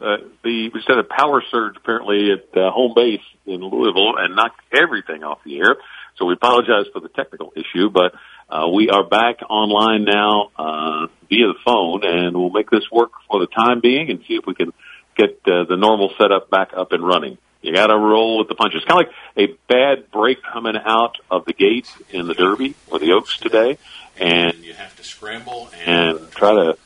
Uh, 0.00 0.16
the 0.42 0.70
we 0.72 0.82
said 0.86 0.96
a 0.96 1.04
power 1.04 1.42
surge 1.50 1.76
apparently 1.76 2.30
at 2.32 2.56
uh, 2.56 2.70
home 2.70 2.92
base 2.94 3.20
in 3.44 3.60
Louisville 3.60 4.16
and 4.16 4.34
knocked 4.34 4.60
everything 4.72 5.24
off 5.24 5.40
the 5.44 5.58
air. 5.58 5.76
So 6.16 6.24
we 6.24 6.32
apologize 6.32 6.86
for 6.90 7.00
the 7.00 7.10
technical 7.10 7.52
issue, 7.54 7.90
but 7.90 8.14
uh, 8.50 8.66
we 8.74 8.88
are 8.88 9.04
back 9.04 9.40
online 9.48 10.04
now 10.04 10.50
uh, 10.56 11.06
via 11.28 11.48
the 11.48 11.54
phone, 11.64 12.04
and 12.04 12.36
we'll 12.36 12.50
make 12.50 12.70
this 12.70 12.90
work 12.90 13.10
for 13.30 13.40
the 13.40 13.46
time 13.46 13.80
being 13.80 14.10
and 14.10 14.20
see 14.26 14.34
if 14.34 14.46
we 14.46 14.54
can 14.54 14.72
get 15.16 15.40
uh, 15.46 15.64
the 15.68 15.76
normal 15.76 16.10
setup 16.18 16.48
back 16.48 16.70
up 16.74 16.92
and 16.92 17.06
running. 17.06 17.36
You 17.60 17.74
got 17.74 17.88
to 17.88 17.96
roll 17.96 18.38
with 18.38 18.48
the 18.48 18.54
punches. 18.54 18.84
Kind 18.84 19.04
of 19.04 19.12
like 19.36 19.50
a 19.50 19.56
bad 19.68 20.10
break 20.10 20.38
coming 20.42 20.76
out 20.82 21.16
of 21.30 21.44
the 21.44 21.52
gate 21.52 21.88
in 22.10 22.26
the 22.26 22.34
Derby 22.34 22.74
or 22.90 22.98
the 22.98 23.12
Oaks 23.12 23.36
today, 23.38 23.78
and 24.16 24.54
you 24.64 24.72
have 24.74 24.96
to 24.96 25.04
scramble 25.04 25.68
and 25.84 26.30
try 26.30 26.54
to 26.54 26.78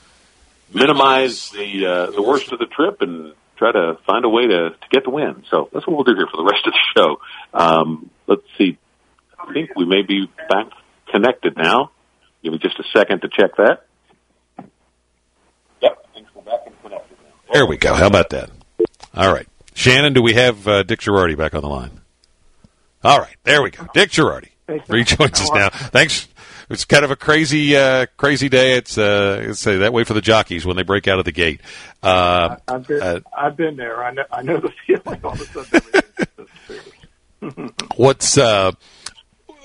minimize 0.72 1.51
the 1.51 1.87
uh, 1.87 2.11
the 2.11 2.22
worst 2.22 2.51
of 2.53 2.59
the 2.59 2.66
trip 2.66 3.03
and 3.03 3.35
try 3.57 3.70
to 3.70 3.98
find 4.07 4.25
a 4.25 4.29
way 4.29 4.48
to, 4.48 4.70
to 4.70 4.88
get 4.90 5.05
the 5.05 5.11
win. 5.11 5.44
So 5.48 5.68
that's 5.72 5.87
what 5.87 5.94
we'll 5.94 6.05
do 6.05 6.16
here 6.16 6.27
for 6.29 6.38
the 6.38 6.51
rest 6.51 6.66
of 6.66 6.72
the 6.72 6.81
show. 6.96 7.20
Um, 7.55 8.11
let's 8.27 8.42
see. 8.59 8.79
I 9.38 9.53
think 9.53 9.77
we 9.77 9.85
may 9.85 10.03
be 10.03 10.29
back 10.48 10.68
connected 11.12 11.57
now. 11.57 11.90
Give 12.42 12.53
me 12.53 12.59
just 12.59 12.79
a 12.79 12.85
second 12.96 13.20
to 13.20 13.29
check 13.29 13.57
that. 13.57 13.87
Yep, 15.81 16.07
I 16.11 16.14
think 16.14 16.27
we're 16.35 16.42
back 16.42 16.61
and 16.66 16.83
connected 16.83 17.16
now. 17.22 17.53
There 17.53 17.66
we 17.66 17.77
go. 17.77 17.94
How 17.94 18.09
about 18.09 18.31
that? 18.31 18.51
All 19.14 19.33
right. 19.33 19.46
Shannon, 19.75 20.12
do 20.12 20.22
we 20.22 20.33
have 20.35 20.66
uh, 20.66 20.83
Dick 20.83 21.01
Jerardi 21.01 21.37
back 21.37 21.55
on 21.55 21.62
the 21.62 21.68
line? 21.68 22.01
All 23.05 23.18
right, 23.18 23.37
there 23.44 23.62
we 23.62 23.70
go. 23.70 23.87
Dick 23.94 24.11
Jerardi 24.11 24.51
rejoins 24.88 25.40
us 25.40 25.51
now. 25.53 25.68
Thanks 25.70 26.29
it's 26.72 26.85
kind 26.85 27.05
of 27.05 27.11
a 27.11 27.16
crazy, 27.16 27.77
uh, 27.77 28.07
crazy 28.16 28.48
day. 28.48 28.77
It's, 28.77 28.96
uh, 28.96 29.42
it's 29.42 29.66
uh, 29.66 29.79
that 29.79 29.92
way 29.92 30.05
for 30.05 30.14
the 30.14 30.20
jockeys 30.20 30.64
when 30.64 30.77
they 30.77 30.83
break 30.83 31.07
out 31.07 31.18
of 31.18 31.25
the 31.25 31.33
gate. 31.33 31.61
Uh, 32.03 32.57
I've 32.66 32.87
been, 32.87 33.03
uh, 33.03 33.20
I've 33.37 33.57
been 33.57 33.77
there. 33.77 34.03
I 34.03 34.12
know, 34.12 34.25
I 34.31 34.42
know 34.42 34.59
the 34.59 34.72
feeling. 34.87 35.20
All 35.22 35.33
of 35.33 35.40
a 35.40 35.44
sudden, 37.40 37.72
what's 37.96 38.38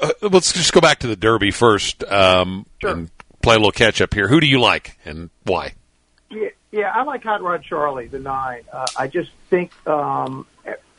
uh, 0.01 0.11
let's 0.29 0.53
just 0.53 0.73
go 0.73 0.81
back 0.81 0.99
to 0.99 1.07
the 1.07 1.15
Derby 1.15 1.51
first 1.51 2.03
um, 2.03 2.65
Sure. 2.79 2.91
and 2.91 3.11
play 3.41 3.55
a 3.55 3.57
little 3.57 3.71
catch 3.71 4.01
up 4.01 4.13
here. 4.13 4.27
Who 4.27 4.39
do 4.39 4.47
you 4.47 4.59
like 4.59 4.97
and 5.05 5.29
why? 5.43 5.73
Yeah, 6.29 6.49
yeah, 6.71 6.91
I 6.93 7.03
like 7.03 7.23
Hot 7.23 7.41
Rod 7.41 7.63
Charlie, 7.63 8.07
the 8.07 8.19
nine. 8.19 8.63
Uh, 8.71 8.85
I 8.97 9.07
just 9.07 9.31
think, 9.49 9.71
um, 9.87 10.45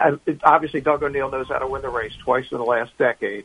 I, 0.01 0.13
it, 0.27 0.41
obviously, 0.43 0.81
Doug 0.81 1.03
O'Neill 1.03 1.31
knows 1.31 1.49
how 1.49 1.59
to 1.59 1.67
win 1.67 1.83
the 1.83 1.91
race 1.91 2.15
twice 2.25 2.47
in 2.51 2.59
the 2.59 2.65
last 2.65 2.97
decade, 2.97 3.45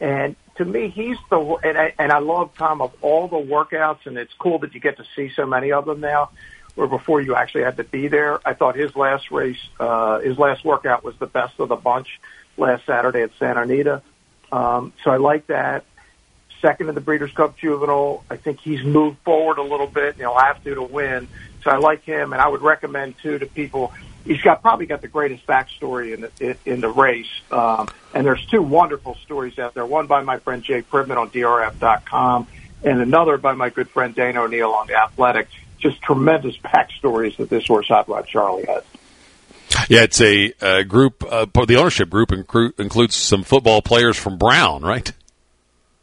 and 0.00 0.34
to 0.56 0.64
me, 0.64 0.88
he's 0.88 1.16
the 1.30 1.38
and 1.62 1.78
I, 1.78 1.94
and 1.98 2.10
I 2.10 2.18
love 2.18 2.54
Tom 2.56 2.80
of 2.80 2.92
all 3.02 3.28
the 3.28 3.36
workouts, 3.36 4.06
and 4.06 4.16
it's 4.18 4.32
cool 4.34 4.58
that 4.60 4.74
you 4.74 4.80
get 4.80 4.96
to 4.96 5.04
see 5.14 5.30
so 5.34 5.46
many 5.46 5.72
of 5.72 5.84
them 5.84 6.00
now. 6.00 6.30
Where 6.74 6.88
before 6.88 7.20
you 7.20 7.36
actually 7.36 7.62
had 7.62 7.76
to 7.76 7.84
be 7.84 8.08
there, 8.08 8.40
I 8.44 8.54
thought 8.54 8.74
his 8.74 8.96
last 8.96 9.30
race, 9.30 9.60
uh, 9.78 10.18
his 10.18 10.36
last 10.36 10.64
workout 10.64 11.04
was 11.04 11.14
the 11.18 11.26
best 11.26 11.60
of 11.60 11.68
the 11.68 11.76
bunch 11.76 12.20
last 12.56 12.84
Saturday 12.84 13.22
at 13.22 13.30
Santa 13.38 13.62
Anita. 13.62 14.02
Um, 14.52 14.92
so 15.02 15.10
I 15.10 15.16
like 15.16 15.46
that 15.48 15.84
second 16.64 16.88
in 16.88 16.94
the 16.94 17.00
Breeders' 17.00 17.32
Cup 17.32 17.56
Juvenile. 17.58 18.24
I 18.30 18.36
think 18.36 18.60
he's 18.60 18.82
moved 18.82 19.18
forward 19.18 19.58
a 19.58 19.62
little 19.62 19.86
bit, 19.86 20.14
and 20.14 20.16
he'll 20.16 20.38
have 20.38 20.64
to 20.64 20.74
to 20.74 20.82
win. 20.82 21.28
So 21.62 21.70
I 21.70 21.76
like 21.76 22.04
him, 22.04 22.32
and 22.32 22.40
I 22.40 22.48
would 22.48 22.62
recommend 22.62 23.16
too 23.22 23.38
to 23.38 23.46
people. 23.46 23.92
He's 24.24 24.40
got 24.40 24.62
probably 24.62 24.86
got 24.86 25.02
the 25.02 25.08
greatest 25.08 25.46
backstory 25.46 26.14
in 26.14 26.22
the 26.22 26.56
in 26.64 26.80
the 26.80 26.88
race, 26.88 27.28
um, 27.50 27.88
and 28.14 28.26
there's 28.26 28.44
two 28.46 28.62
wonderful 28.62 29.16
stories 29.16 29.58
out 29.58 29.74
there. 29.74 29.84
One 29.84 30.06
by 30.06 30.22
my 30.22 30.38
friend 30.38 30.62
Jay 30.62 30.80
Privman 30.80 31.18
on 31.18 31.30
DRF.com, 31.30 32.46
and 32.82 33.00
another 33.00 33.36
by 33.36 33.52
my 33.52 33.68
good 33.68 33.90
friend 33.90 34.14
Dana 34.14 34.42
O'Neill 34.42 34.70
on 34.70 34.86
the 34.86 34.94
Athletic. 34.94 35.48
Just 35.78 36.00
tremendous 36.00 36.56
backstories 36.64 37.36
that 37.36 37.50
this 37.50 37.66
horse 37.66 37.88
Hot 37.88 38.08
Rod 38.08 38.26
Charlie 38.26 38.64
has. 38.64 38.84
Yeah, 39.88 40.02
it's 40.02 40.20
a 40.20 40.52
uh, 40.60 40.82
group. 40.82 41.24
Uh, 41.24 41.46
the 41.66 41.76
ownership 41.76 42.10
group 42.10 42.30
incru- 42.30 42.78
includes 42.78 43.14
some 43.14 43.42
football 43.42 43.82
players 43.82 44.16
from 44.16 44.38
Brown, 44.38 44.82
right? 44.82 45.10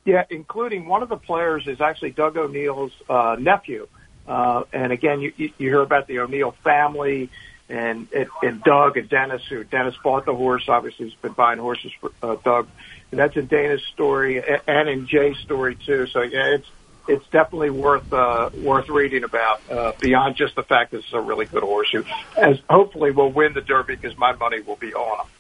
Yeah, 0.06 0.24
including 0.30 0.88
one 0.88 1.04
of 1.04 1.10
the 1.10 1.18
players 1.18 1.68
is 1.68 1.80
actually 1.80 2.12
Doug 2.12 2.38
O'Neill's 2.38 2.92
uh, 3.10 3.36
nephew. 3.40 3.88
Uh, 4.28 4.64
and 4.74 4.92
again, 4.92 5.22
you, 5.22 5.34
you 5.36 5.52
you 5.58 5.70
hear 5.70 5.82
about 5.82 6.08
the 6.08 6.20
O'Neill 6.20 6.52
family 6.64 7.30
and, 7.70 8.08
and 8.14 8.30
and 8.44 8.64
Doug 8.64 8.98
and 8.98 9.10
Dennis, 9.10 9.44
who 9.48 9.64
Dennis 9.64 9.96
bought 10.04 10.26
the 10.26 10.36
horse. 10.36 10.68
Obviously, 10.68 11.06
he's 11.10 11.16
been 11.16 11.34
buying 11.34 11.60
horses 11.60 11.92
for 12.00 12.12
uh, 12.22 12.36
Doug. 12.44 12.68
And 13.12 13.20
that's 13.20 13.36
in 13.36 13.48
Dana's 13.48 13.84
story 13.94 14.42
and 14.68 14.88
in 14.88 15.06
Jay's 15.06 15.38
story 15.40 15.76
too. 15.76 16.08
So 16.08 16.22
yeah, 16.22 16.56
it's 16.56 16.68
it's 17.12 17.28
definitely 17.28 17.70
worth 17.70 18.12
uh, 18.14 18.50
worth 18.58 18.90
reading 18.90 19.24
about 19.24 19.62
uh, 19.70 19.92
beyond 20.00 20.36
just 20.36 20.56
the 20.56 20.64
fact 20.64 20.92
that 20.92 21.00
it's 21.00 21.14
a 21.14 21.22
really 21.22 21.46
good 21.46 21.64
horseshoe. 21.64 22.04
as 22.38 22.60
hopefully 22.70 23.12
will 23.12 23.32
win 23.32 23.54
the 23.54 23.62
Derby 23.62 23.96
because 23.96 24.18
my 24.18 24.34
money 24.34 24.62
will 24.62 24.78
be 24.78 24.94
on 24.94 25.26
him. 25.26 25.32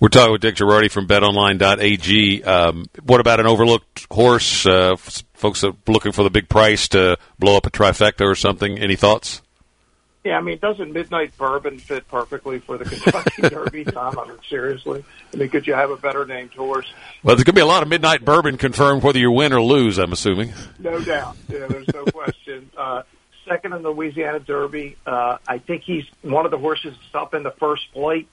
We're 0.00 0.08
talking 0.08 0.32
with 0.32 0.40
Dick 0.40 0.56
Jerardi 0.56 0.90
from 0.90 1.06
BetOnline.ag. 1.06 2.42
Um, 2.42 2.86
what 3.04 3.20
about 3.20 3.38
an 3.38 3.46
overlooked 3.46 4.06
horse? 4.10 4.66
Uh, 4.66 4.96
folks 4.96 5.62
are 5.62 5.74
looking 5.86 6.10
for 6.10 6.24
the 6.24 6.30
big 6.30 6.48
price 6.48 6.88
to 6.88 7.18
blow 7.38 7.56
up 7.56 7.66
a 7.66 7.70
trifecta 7.70 8.26
or 8.26 8.34
something. 8.34 8.78
Any 8.78 8.96
thoughts? 8.96 9.41
Yeah, 10.24 10.38
I 10.38 10.40
mean, 10.40 10.58
doesn't 10.58 10.92
Midnight 10.92 11.36
Bourbon 11.36 11.78
fit 11.78 12.06
perfectly 12.06 12.60
for 12.60 12.78
the 12.78 12.84
Kentucky 12.84 13.42
Derby, 13.48 13.84
Tom? 13.84 14.16
I 14.18 14.28
mean, 14.28 14.38
seriously. 14.48 15.04
I 15.34 15.36
mean, 15.36 15.48
could 15.48 15.66
you 15.66 15.74
have 15.74 15.90
a 15.90 15.96
better 15.96 16.24
named 16.24 16.54
horse? 16.54 16.86
Well, 17.24 17.34
there's 17.34 17.44
going 17.44 17.54
to 17.54 17.58
be 17.58 17.60
a 17.60 17.66
lot 17.66 17.82
of 17.82 17.88
midnight 17.88 18.24
bourbon 18.24 18.56
confirmed 18.56 19.02
whether 19.02 19.18
you 19.18 19.32
win 19.32 19.52
or 19.52 19.60
lose. 19.60 19.98
I'm 19.98 20.12
assuming. 20.12 20.52
No 20.78 21.00
doubt. 21.00 21.36
Yeah, 21.48 21.66
there's 21.66 21.88
no 21.92 22.04
question. 22.12 22.70
Uh, 22.76 23.02
second 23.48 23.72
in 23.72 23.82
the 23.82 23.90
Louisiana 23.90 24.38
Derby. 24.38 24.96
Uh, 25.04 25.38
I 25.48 25.58
think 25.58 25.82
he's 25.82 26.04
one 26.22 26.44
of 26.44 26.52
the 26.52 26.58
horses 26.58 26.94
that's 26.96 27.14
up 27.14 27.34
in 27.34 27.42
the 27.42 27.50
first 27.50 27.92
plate, 27.92 28.28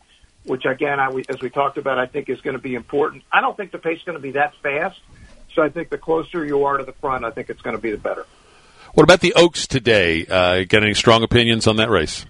which 0.46 0.66
again, 0.66 1.00
I, 1.00 1.10
as 1.28 1.42
we 1.42 1.50
talked 1.50 1.80
about, 1.80 1.98
I 1.98 2.06
think 2.06 2.30
is 2.30 2.42
going 2.42 2.56
to 2.56 2.62
be 2.62 2.76
important. 2.76 3.24
I 3.32 3.42
don't 3.42 3.58
think 3.58 3.72
the 3.72 3.80
pace 3.80 3.98
is 3.98 4.04
going 4.04 4.18
to 4.18 4.22
be 4.22 4.32
that 4.32 4.54
fast. 4.62 5.00
So 5.56 5.64
I 5.64 5.70
think 5.70 5.90
the 5.90 5.98
closer 5.98 6.46
you 6.46 6.66
are 6.66 6.78
to 6.78 6.84
the 6.84 6.94
front, 6.94 7.26
I 7.26 7.32
think 7.32 7.50
it's 7.50 7.62
going 7.64 7.76
to 7.76 7.82
be 7.82 7.90
the 7.90 7.98
better. 7.98 8.28
What 8.94 9.04
about 9.04 9.20
the 9.22 9.34
Oaks 9.34 9.68
today? 9.68 10.26
Uh, 10.26 10.64
got 10.64 10.84
any 10.84 10.94
strong 10.94 11.24
opinions 11.24 11.68
on 11.68 11.78
that 11.78 11.90
race? 11.90 12.26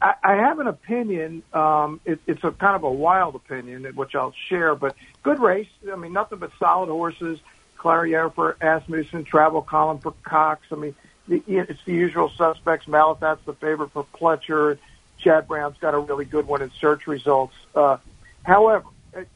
I, 0.00 0.14
I 0.22 0.34
have 0.34 0.58
an 0.58 0.66
opinion. 0.66 1.42
Um, 1.52 2.00
it, 2.04 2.20
it's 2.26 2.44
a 2.44 2.50
kind 2.50 2.76
of 2.76 2.82
a 2.84 2.90
wild 2.90 3.34
opinion, 3.34 3.84
which 3.94 4.14
I'll 4.14 4.34
share. 4.48 4.74
But 4.74 4.94
good 5.22 5.38
race. 5.38 5.68
I 5.90 5.96
mean, 5.96 6.12
nothing 6.12 6.38
but 6.38 6.52
solid 6.58 6.88
horses. 6.88 7.38
Clairiere 7.78 8.34
for 8.34 8.56
Asmussen, 8.60 9.24
Travel 9.24 9.62
Column 9.62 9.98
for 9.98 10.12
Cox. 10.22 10.66
I 10.70 10.74
mean, 10.76 10.94
the, 11.28 11.42
it's 11.46 11.80
the 11.84 11.92
usual 11.92 12.30
suspects. 12.30 12.86
Malathaat's 12.86 13.44
the 13.46 13.54
favorite 13.54 13.92
for 13.92 14.06
Pletcher. 14.14 14.78
Chad 15.18 15.48
Brown's 15.48 15.78
got 15.78 15.94
a 15.94 15.98
really 15.98 16.24
good 16.24 16.46
one 16.46 16.62
in 16.62 16.70
search 16.78 17.06
results. 17.06 17.54
Uh, 17.74 17.96
however, 18.42 18.84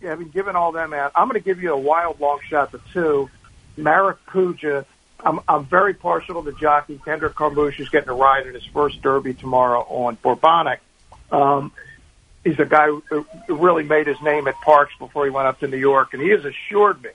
having 0.02 0.28
given 0.28 0.56
all 0.56 0.72
them 0.72 0.92
out, 0.92 1.12
I'm 1.14 1.28
going 1.28 1.40
to 1.40 1.44
give 1.44 1.62
you 1.62 1.72
a 1.72 1.78
wild 1.78 2.20
long 2.20 2.40
shot 2.48 2.72
to 2.72 2.80
two. 2.92 3.30
Maracuja. 3.78 4.84
I'm, 5.24 5.40
I'm 5.48 5.64
very 5.64 5.94
partial 5.94 6.42
to 6.42 6.50
the 6.50 6.56
jockey. 6.56 7.00
Kendrick 7.04 7.34
Carmouche 7.34 7.80
is 7.80 7.88
getting 7.88 8.08
a 8.08 8.14
ride 8.14 8.46
in 8.46 8.54
his 8.54 8.64
first 8.66 9.02
Derby 9.02 9.34
tomorrow 9.34 9.80
on 9.80 10.16
Bourbonic. 10.16 10.78
Um, 11.30 11.72
he's 12.44 12.58
a 12.58 12.64
guy 12.64 12.86
who 12.86 13.26
really 13.48 13.84
made 13.84 14.06
his 14.06 14.20
name 14.22 14.48
at 14.48 14.54
Parx 14.56 14.88
before 14.98 15.24
he 15.24 15.30
went 15.30 15.46
up 15.46 15.60
to 15.60 15.68
New 15.68 15.78
York, 15.78 16.14
and 16.14 16.22
he 16.22 16.30
has 16.30 16.44
assured 16.44 17.02
me 17.02 17.10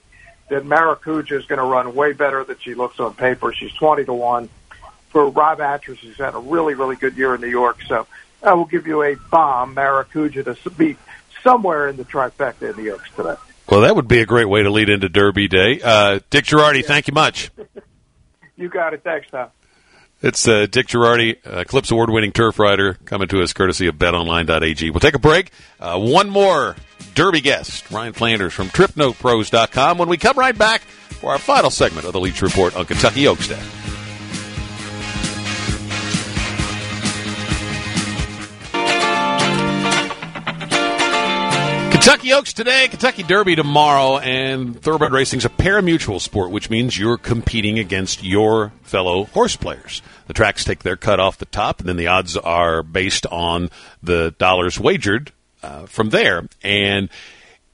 that 0.49 0.63
Maracuja 0.63 1.33
is 1.33 1.45
going 1.45 1.59
to 1.59 1.65
run 1.65 1.95
way 1.95 2.13
better 2.13 2.43
than 2.43 2.57
she 2.59 2.75
looks 2.75 2.99
on 2.99 3.13
paper. 3.13 3.53
She's 3.53 3.73
20 3.73 4.05
to 4.05 4.13
1. 4.13 4.49
For 5.09 5.29
Rob 5.29 5.61
Atras, 5.61 5.99
who's 5.99 6.17
had 6.17 6.35
a 6.35 6.39
really, 6.39 6.73
really 6.73 6.97
good 6.97 7.15
year 7.15 7.35
in 7.35 7.41
New 7.41 7.47
York. 7.47 7.77
So 7.87 8.05
I 8.43 8.53
will 8.53 8.65
give 8.65 8.85
you 8.85 9.01
a 9.01 9.15
bomb, 9.15 9.73
Maracuja, 9.73 10.43
to 10.43 10.69
beat 10.71 10.97
somewhere 11.41 11.87
in 11.87 11.95
the 11.95 12.03
trifecta 12.03 12.71
in 12.71 12.83
the 12.83 12.91
Oaks 12.91 13.09
today. 13.15 13.35
Well, 13.69 13.81
that 13.81 13.95
would 13.95 14.07
be 14.07 14.19
a 14.19 14.25
great 14.25 14.45
way 14.45 14.63
to 14.63 14.69
lead 14.69 14.89
into 14.89 15.09
Derby 15.09 15.47
Day. 15.47 15.81
Uh, 15.81 16.19
Dick 16.29 16.45
Jerardi, 16.45 16.85
thank 16.85 17.07
you 17.07 17.13
much. 17.13 17.49
You 18.57 18.69
got 18.69 18.93
it. 18.93 19.03
Thanks, 19.03 19.27
Tom. 19.29 19.49
It's 20.21 20.47
uh, 20.47 20.65
Dick 20.65 20.87
Jerardi, 20.87 21.37
uh, 21.45 21.59
Eclipse 21.59 21.91
Award 21.91 22.09
winning 22.09 22.31
turf 22.31 22.57
writer, 22.57 22.93
coming 23.05 23.27
to 23.27 23.43
us 23.43 23.53
courtesy 23.53 23.87
of 23.87 23.95
betonline.ag. 23.95 24.89
We'll 24.89 24.99
take 24.99 25.13
a 25.13 25.19
break. 25.19 25.51
Uh, 25.79 25.99
one 25.99 26.29
more 26.29 26.75
Derby 27.15 27.41
guest, 27.41 27.91
Ryan 27.91 28.13
Flanders 28.13 28.53
from 28.53 28.69
TripNotePros.com, 28.69 29.97
when 29.97 30.09
we 30.09 30.17
come 30.17 30.37
right 30.37 30.57
back 30.57 30.81
for 30.81 31.31
our 31.31 31.37
final 31.37 31.69
segment 31.69 32.07
of 32.07 32.13
the 32.13 32.19
Leach 32.19 32.41
Report 32.41 32.75
on 32.75 32.85
Kentucky 32.85 33.27
Oaks 33.27 33.47
Day. 33.49 33.84
Kentucky 42.05 42.33
Oaks 42.33 42.53
today, 42.53 42.87
Kentucky 42.87 43.23
Derby 43.23 43.55
tomorrow, 43.55 44.19
and 44.19 44.79
thoroughbred 44.79 45.11
racing 45.11 45.39
is 45.39 45.45
a 45.45 45.49
parimutuel 45.49 46.21
sport, 46.21 46.51
which 46.51 46.69
means 46.69 46.99
you're 46.99 47.17
competing 47.17 47.79
against 47.79 48.23
your 48.23 48.71
fellow 48.83 49.23
horse 49.23 49.55
players. 49.55 50.03
The 50.27 50.33
tracks 50.33 50.63
take 50.63 50.83
their 50.83 50.97
cut 50.97 51.19
off 51.19 51.39
the 51.39 51.45
top, 51.45 51.79
and 51.79 51.89
then 51.89 51.97
the 51.97 52.05
odds 52.05 52.37
are 52.37 52.83
based 52.83 53.25
on 53.25 53.71
the 54.03 54.35
dollars 54.37 54.79
wagered 54.79 55.31
uh, 55.63 55.87
from 55.87 56.11
there. 56.11 56.47
And 56.61 57.09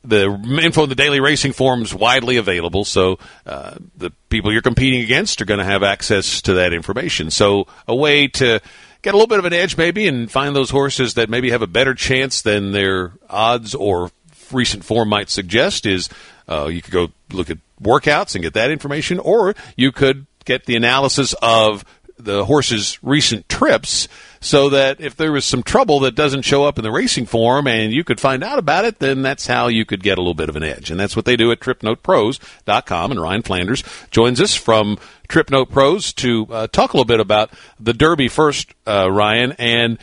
the 0.06 0.32
info 0.64 0.84
in 0.84 0.90
the 0.90 0.96
daily 0.96 1.20
racing 1.20 1.52
forum 1.52 1.82
is 1.82 1.94
widely 1.94 2.38
available, 2.38 2.86
so 2.86 3.20
uh, 3.46 3.76
the 3.98 4.12
people 4.30 4.54
you're 4.54 4.62
competing 4.62 5.02
against 5.02 5.42
are 5.42 5.46
going 5.46 5.60
to 5.60 5.66
have 5.66 5.84
access 5.84 6.42
to 6.44 6.54
that 6.54 6.72
information. 6.72 7.32
So 7.32 7.68
a 7.86 7.94
way 7.94 8.30
to 8.30 8.62
get 9.02 9.14
a 9.14 9.18
little 9.18 9.28
bit 9.28 9.40
of 9.40 9.46
an 9.46 9.54
edge 9.54 9.76
maybe 9.78 10.08
and 10.08 10.32
find 10.32 10.56
those 10.56 10.70
horses 10.70 11.16
that 11.16 11.30
maybe 11.30 11.52
have 11.52 11.62
a 11.62 11.68
better 11.68 11.94
chance 11.94 12.42
than 12.44 12.72
their 12.72 13.14
odds 13.30 13.76
or 13.76 14.10
recent 14.54 14.84
form 14.84 15.10
might 15.10 15.30
suggest 15.30 15.86
is 15.86 16.10
uh, 16.48 16.68
you 16.68 16.82
could 16.82 16.94
go 16.94 17.10
look 17.32 17.50
at 17.50 17.58
workouts 17.82 18.36
and 18.36 18.44
get 18.44 18.54
that 18.54 18.72
information, 18.72 19.20
or 19.20 19.56
you 19.76 19.92
could 19.92 20.26
get 20.46 20.66
the 20.66 20.76
analysis 20.76 21.34
of 21.42 21.86
the 22.18 22.46
horse's 22.46 23.00
recent 23.04 23.48
trips 23.50 24.08
so 24.40 24.70
that 24.70 25.00
if 25.00 25.16
there 25.16 25.32
was 25.32 25.46
some 25.46 25.64
trouble 25.64 26.00
that 26.02 26.16
doesn't 26.16 26.44
show 26.44 26.64
up 26.64 26.78
in 26.78 26.84
the 26.84 26.92
racing 26.92 27.26
form 27.26 27.68
and 27.68 27.94
you 27.94 28.04
could 28.04 28.20
find 28.20 28.44
out 28.44 28.60
about 28.60 28.86
it, 28.86 29.00
then 29.00 29.22
that's 29.22 29.48
how 29.48 29.68
you 29.68 29.86
could 29.86 30.04
get 30.04 30.18
a 30.18 30.22
little 30.22 30.34
bit 30.34 30.50
of 30.50 30.56
an 30.56 30.64
edge. 30.64 30.90
And 30.90 31.00
that's 31.00 31.16
what 31.16 31.26
they 31.26 31.36
do 31.36 31.52
at 31.52 31.60
tripnotepros.com. 31.60 33.12
And 33.12 33.22
Ryan 33.22 33.42
Flanders 33.44 33.84
joins 34.10 34.42
us 34.42 34.56
from 34.56 34.98
Trip 35.28 35.50
Note 35.52 35.70
Pros 35.70 36.14
to 36.14 36.48
uh, 36.50 36.68
talk 36.68 36.94
a 36.94 36.98
little 36.98 37.06
bit 37.06 37.20
about 37.20 37.52
the 37.80 37.94
Derby 37.94 38.28
first, 38.28 38.74
uh, 38.88 39.12
Ryan. 39.12 39.54
And 39.54 40.00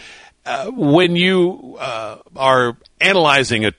uh, 0.46 0.70
when 0.70 1.16
you 1.16 1.76
uh, 1.80 2.18
are 2.36 2.76
analyzing 3.00 3.64
a, 3.64 3.72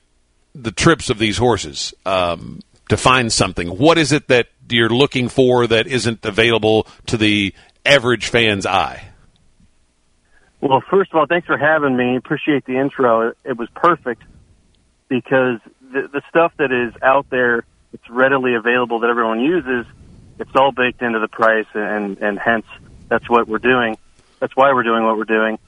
the 0.61 0.71
trips 0.71 1.09
of 1.09 1.17
these 1.17 1.37
horses 1.37 1.93
um, 2.05 2.59
to 2.89 2.97
find 2.97 3.31
something, 3.31 3.67
what 3.67 3.97
is 3.97 4.11
it 4.11 4.27
that 4.27 4.47
you're 4.69 4.89
looking 4.89 5.29
for 5.29 5.67
that 5.67 5.87
isn't 5.87 6.25
available 6.25 6.87
to 7.07 7.17
the 7.17 7.53
average 7.85 8.27
fan's 8.27 8.65
eye? 8.65 9.09
Well, 10.61 10.83
first 10.89 11.11
of 11.11 11.17
all, 11.17 11.25
thanks 11.25 11.47
for 11.47 11.57
having 11.57 11.95
me. 11.95 12.17
Appreciate 12.17 12.65
the 12.65 12.77
intro. 12.77 13.33
It, 13.45 13.57
was 13.57 13.69
perfect 13.73 14.23
because 15.07 15.59
the, 15.81 16.09
the 16.11 16.21
stuff 16.29 16.51
that 16.57 16.71
is 16.71 16.93
out 17.01 17.29
there, 17.29 17.63
it's 17.93 18.09
readily 18.09 18.55
available 18.55 18.99
that 18.99 19.09
everyone 19.09 19.39
uses. 19.39 19.85
It's 20.37 20.51
all 20.55 20.71
baked 20.71 21.01
into 21.01 21.19
the 21.19 21.27
price, 21.27 21.65
and 21.73 22.17
and 22.19 22.39
hence 22.39 22.65
that's 23.07 23.29
what 23.29 23.47
we're 23.47 23.57
doing. 23.57 23.97
That's 24.39 24.55
why 24.55 24.71
we're 24.73 24.83
doing 24.83 25.03
what 25.03 25.17
we're 25.17 25.25
doing. 25.25 25.59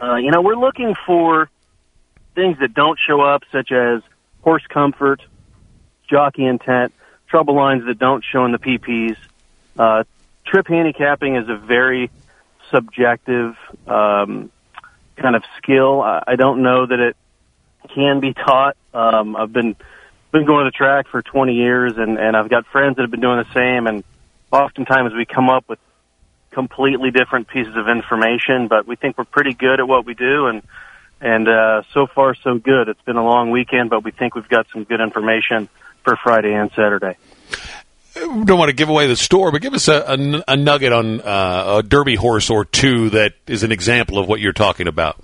Uh, 0.00 0.16
you 0.16 0.30
know, 0.30 0.40
we're 0.40 0.56
looking 0.56 0.94
for 1.06 1.50
things 2.34 2.58
that 2.60 2.72
don't 2.72 2.98
show 3.06 3.20
up, 3.20 3.42
such 3.50 3.72
as 3.72 4.02
horse 4.42 4.66
comfort, 4.68 5.20
jockey 6.08 6.44
intent, 6.44 6.92
trouble 7.28 7.54
lines 7.54 7.84
that 7.86 7.98
don't 7.98 8.24
show 8.24 8.44
in 8.44 8.52
the 8.52 8.58
PPs. 8.58 9.16
Uh, 9.78 10.04
trip 10.46 10.66
handicapping 10.66 11.36
is 11.36 11.48
a 11.48 11.56
very 11.56 12.10
subjective 12.70 13.56
um, 13.86 14.50
kind 15.16 15.36
of 15.36 15.42
skill. 15.58 16.02
I, 16.02 16.22
I 16.26 16.36
don't 16.36 16.62
know 16.62 16.86
that 16.86 16.98
it 16.98 17.16
can 17.94 18.20
be 18.20 18.34
taught. 18.34 18.76
Um, 18.92 19.36
I've 19.36 19.52
been 19.52 19.76
been 20.30 20.44
going 20.44 20.64
to 20.64 20.70
the 20.70 20.76
track 20.76 21.08
for 21.08 21.22
20 21.22 21.54
years, 21.54 21.94
and 21.96 22.18
and 22.18 22.36
I've 22.36 22.50
got 22.50 22.66
friends 22.66 22.96
that 22.96 23.02
have 23.02 23.10
been 23.10 23.20
doing 23.20 23.38
the 23.38 23.52
same. 23.54 23.86
And 23.86 24.04
oftentimes 24.50 25.14
we 25.14 25.24
come 25.24 25.48
up 25.48 25.68
with 25.68 25.78
completely 26.50 27.10
different 27.10 27.48
pieces 27.48 27.76
of 27.76 27.88
information, 27.88 28.68
but 28.68 28.86
we 28.86 28.96
think 28.96 29.16
we're 29.18 29.24
pretty 29.24 29.54
good 29.54 29.80
at 29.80 29.88
what 29.88 30.04
we 30.04 30.14
do, 30.14 30.46
and 30.46 30.62
and 31.20 31.48
uh, 31.48 31.82
so 31.92 32.06
far 32.06 32.34
so 32.34 32.58
good. 32.58 32.88
It's 32.88 33.02
been 33.02 33.16
a 33.16 33.24
long 33.24 33.50
weekend, 33.50 33.90
but 33.90 34.04
we 34.04 34.10
think 34.10 34.34
we've 34.34 34.48
got 34.48 34.66
some 34.72 34.84
good 34.84 35.00
information 35.00 35.68
for 36.04 36.16
Friday 36.16 36.52
and 36.54 36.70
Saturday. 36.70 37.16
We 38.16 38.44
don't 38.44 38.58
want 38.58 38.70
to 38.70 38.74
give 38.74 38.88
away 38.88 39.06
the 39.06 39.16
store, 39.16 39.52
but 39.52 39.62
give 39.62 39.74
us 39.74 39.86
a, 39.88 39.94
a, 39.94 40.42
a 40.48 40.56
nugget 40.56 40.92
on 40.92 41.20
uh, 41.20 41.78
a 41.78 41.82
Derby 41.82 42.16
horse 42.16 42.50
or 42.50 42.64
two 42.64 43.10
that 43.10 43.34
is 43.46 43.62
an 43.62 43.70
example 43.70 44.18
of 44.18 44.26
what 44.26 44.40
you're 44.40 44.52
talking 44.52 44.88
about. 44.88 45.22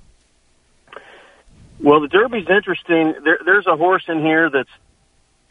Well, 1.81 2.01
the 2.01 2.09
Derby's 2.09 2.49
interesting. 2.49 3.15
There, 3.25 3.39
there's 3.45 3.67
a 3.67 3.77
horse 3.77 4.05
in 4.09 4.21
here 4.21 4.49
that's 4.49 4.71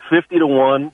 fifty 0.09 0.39
to 0.39 0.47
one. 0.47 0.91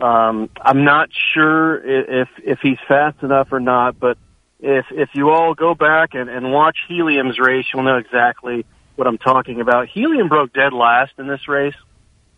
Um, 0.00 0.50
I'm 0.60 0.84
not 0.84 1.10
sure 1.34 1.76
if 2.22 2.28
if 2.38 2.60
he's 2.62 2.78
fast 2.88 3.22
enough 3.22 3.52
or 3.52 3.60
not, 3.60 3.98
but 3.98 4.16
if 4.62 4.86
if 4.92 5.08
you 5.14 5.30
all 5.30 5.54
go 5.54 5.74
back 5.74 6.14
and, 6.14 6.30
and 6.30 6.52
watch 6.52 6.78
Helium's 6.88 7.38
race, 7.38 7.66
you'll 7.74 7.82
know 7.82 7.98
exactly 7.98 8.64
what 8.94 9.08
I'm 9.08 9.18
talking 9.18 9.60
about. 9.60 9.88
Helium 9.88 10.28
broke 10.28 10.52
dead 10.52 10.72
last 10.72 11.12
in 11.18 11.26
this 11.26 11.48
race. 11.48 11.74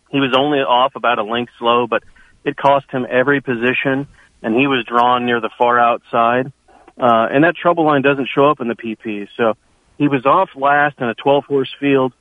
He 0.09 0.19
was 0.19 0.33
only 0.37 0.59
off 0.59 0.95
about 0.95 1.19
a 1.19 1.23
length 1.23 1.53
slow, 1.59 1.85
but 1.87 2.03
it 2.43 2.57
cost 2.57 2.89
him 2.89 3.05
every 3.09 3.41
position, 3.41 4.07
and 4.41 4.55
he 4.55 4.65
was 4.67 4.85
drawn 4.87 5.25
near 5.25 5.39
the 5.39 5.51
far 5.57 5.79
outside. 5.79 6.51
Uh, 6.97 7.27
and 7.29 7.43
that 7.43 7.55
trouble 7.55 7.85
line 7.85 8.01
doesn't 8.01 8.29
show 8.33 8.49
up 8.49 8.59
in 8.59 8.69
the 8.69 8.75
PP. 8.75 9.27
So 9.37 9.53
he 9.97 10.07
was 10.07 10.25
off 10.25 10.49
last 10.55 10.99
in 10.99 11.07
a 11.07 11.13
12 11.13 11.45
horse 11.45 11.73
field, 11.79 12.13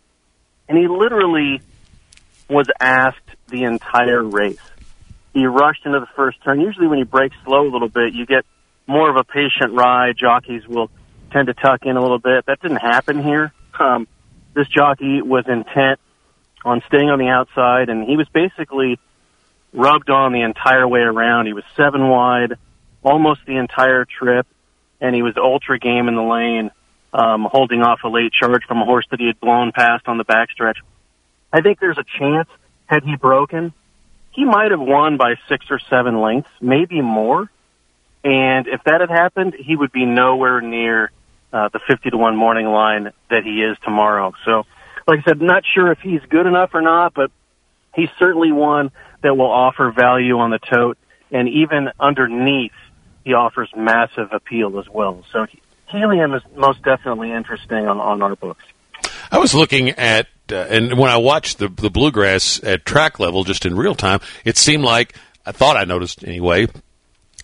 and 0.68 0.76
he 0.76 0.86
literally 0.86 1.62
was 2.50 2.66
asked 2.78 3.30
the 3.48 3.64
entire 3.64 4.22
race. 4.22 4.58
He 5.32 5.46
rushed 5.46 5.86
into 5.86 6.00
the 6.00 6.08
first 6.14 6.42
turn. 6.44 6.60
Usually, 6.60 6.88
when 6.88 6.98
you 6.98 7.06
break 7.06 7.32
slow 7.44 7.66
a 7.66 7.70
little 7.70 7.88
bit, 7.88 8.12
you 8.12 8.26
get 8.26 8.44
more 8.86 9.08
of 9.10 9.16
a 9.16 9.24
patient 9.24 9.72
ride. 9.72 10.16
Jockeys 10.16 10.66
will 10.66 10.90
tend 11.30 11.48
to 11.48 11.54
tuck 11.54 11.84
in 11.84 11.96
a 11.96 12.00
little 12.00 12.18
bit. 12.18 12.46
That 12.46 12.60
didn't 12.60 12.78
happen 12.78 13.22
here. 13.22 13.52
Um, 13.78 14.06
this 14.54 14.68
jockey 14.68 15.20
was 15.22 15.46
intent 15.48 15.98
on 16.64 16.82
staying 16.86 17.10
on 17.10 17.18
the 17.18 17.28
outside, 17.28 17.88
and 17.88 18.08
he 18.08 18.16
was 18.16 18.28
basically 18.28 18.98
rubbed 19.72 20.10
on 20.10 20.32
the 20.32 20.42
entire 20.42 20.86
way 20.86 21.00
around. 21.00 21.46
He 21.46 21.52
was 21.52 21.64
seven 21.76 22.08
wide 22.08 22.56
almost 23.02 23.40
the 23.46 23.56
entire 23.56 24.04
trip, 24.06 24.46
and 25.00 25.14
he 25.14 25.22
was 25.22 25.34
ultra 25.36 25.78
game 25.78 26.08
in 26.08 26.16
the 26.16 26.22
lane, 26.22 26.70
um, 27.12 27.46
holding 27.50 27.82
off 27.82 28.00
a 28.04 28.08
late 28.08 28.32
charge 28.32 28.62
from 28.66 28.80
a 28.80 28.84
horse 28.84 29.06
that 29.10 29.20
he 29.20 29.26
had 29.26 29.38
blown 29.38 29.72
past 29.72 30.08
on 30.08 30.18
the 30.18 30.24
backstretch. 30.24 30.76
I 31.52 31.60
think 31.60 31.78
there's 31.78 31.98
a 31.98 32.04
chance, 32.18 32.48
had 32.86 33.04
he 33.04 33.16
broken, 33.16 33.72
he 34.30 34.44
might 34.44 34.72
have 34.72 34.80
won 34.80 35.16
by 35.16 35.34
six 35.48 35.66
or 35.70 35.78
seven 35.78 36.20
lengths, 36.20 36.50
maybe 36.60 37.00
more. 37.00 37.48
And 38.24 38.66
if 38.66 38.82
that 38.84 39.02
had 39.02 39.10
happened, 39.10 39.54
he 39.54 39.76
would 39.76 39.92
be 39.92 40.06
nowhere 40.06 40.62
near 40.62 41.10
uh, 41.52 41.68
the 41.68 41.80
50 41.86 42.10
to 42.10 42.16
1 42.16 42.36
morning 42.36 42.66
line 42.66 43.12
that 43.28 43.44
he 43.44 43.62
is 43.62 43.76
tomorrow. 43.84 44.32
So, 44.46 44.64
like 45.06 45.20
I 45.20 45.22
said, 45.28 45.42
not 45.42 45.62
sure 45.74 45.92
if 45.92 45.98
he's 46.00 46.22
good 46.30 46.46
enough 46.46 46.70
or 46.72 46.80
not, 46.80 47.12
but 47.12 47.30
he's 47.94 48.08
certainly 48.18 48.50
one 48.50 48.90
that 49.22 49.36
will 49.36 49.50
offer 49.50 49.92
value 49.92 50.38
on 50.38 50.50
the 50.50 50.58
tote. 50.58 50.96
And 51.30 51.48
even 51.50 51.90
underneath, 52.00 52.72
he 53.24 53.34
offers 53.34 53.70
massive 53.76 54.32
appeal 54.32 54.78
as 54.78 54.88
well. 54.88 55.22
So, 55.30 55.46
helium 55.88 56.32
is 56.32 56.42
most 56.56 56.82
definitely 56.82 57.30
interesting 57.30 57.86
on, 57.86 58.00
on 58.00 58.22
our 58.22 58.36
books. 58.36 58.64
I 59.30 59.38
was 59.38 59.54
looking 59.54 59.90
at, 59.90 60.28
uh, 60.50 60.56
and 60.56 60.98
when 60.98 61.10
I 61.10 61.18
watched 61.18 61.58
the 61.58 61.68
the 61.68 61.90
bluegrass 61.90 62.62
at 62.62 62.86
track 62.86 63.18
level, 63.18 63.44
just 63.44 63.66
in 63.66 63.76
real 63.76 63.94
time, 63.94 64.20
it 64.44 64.56
seemed 64.56 64.84
like 64.84 65.14
I 65.44 65.52
thought 65.52 65.76
I 65.76 65.84
noticed 65.84 66.24
anyway 66.24 66.68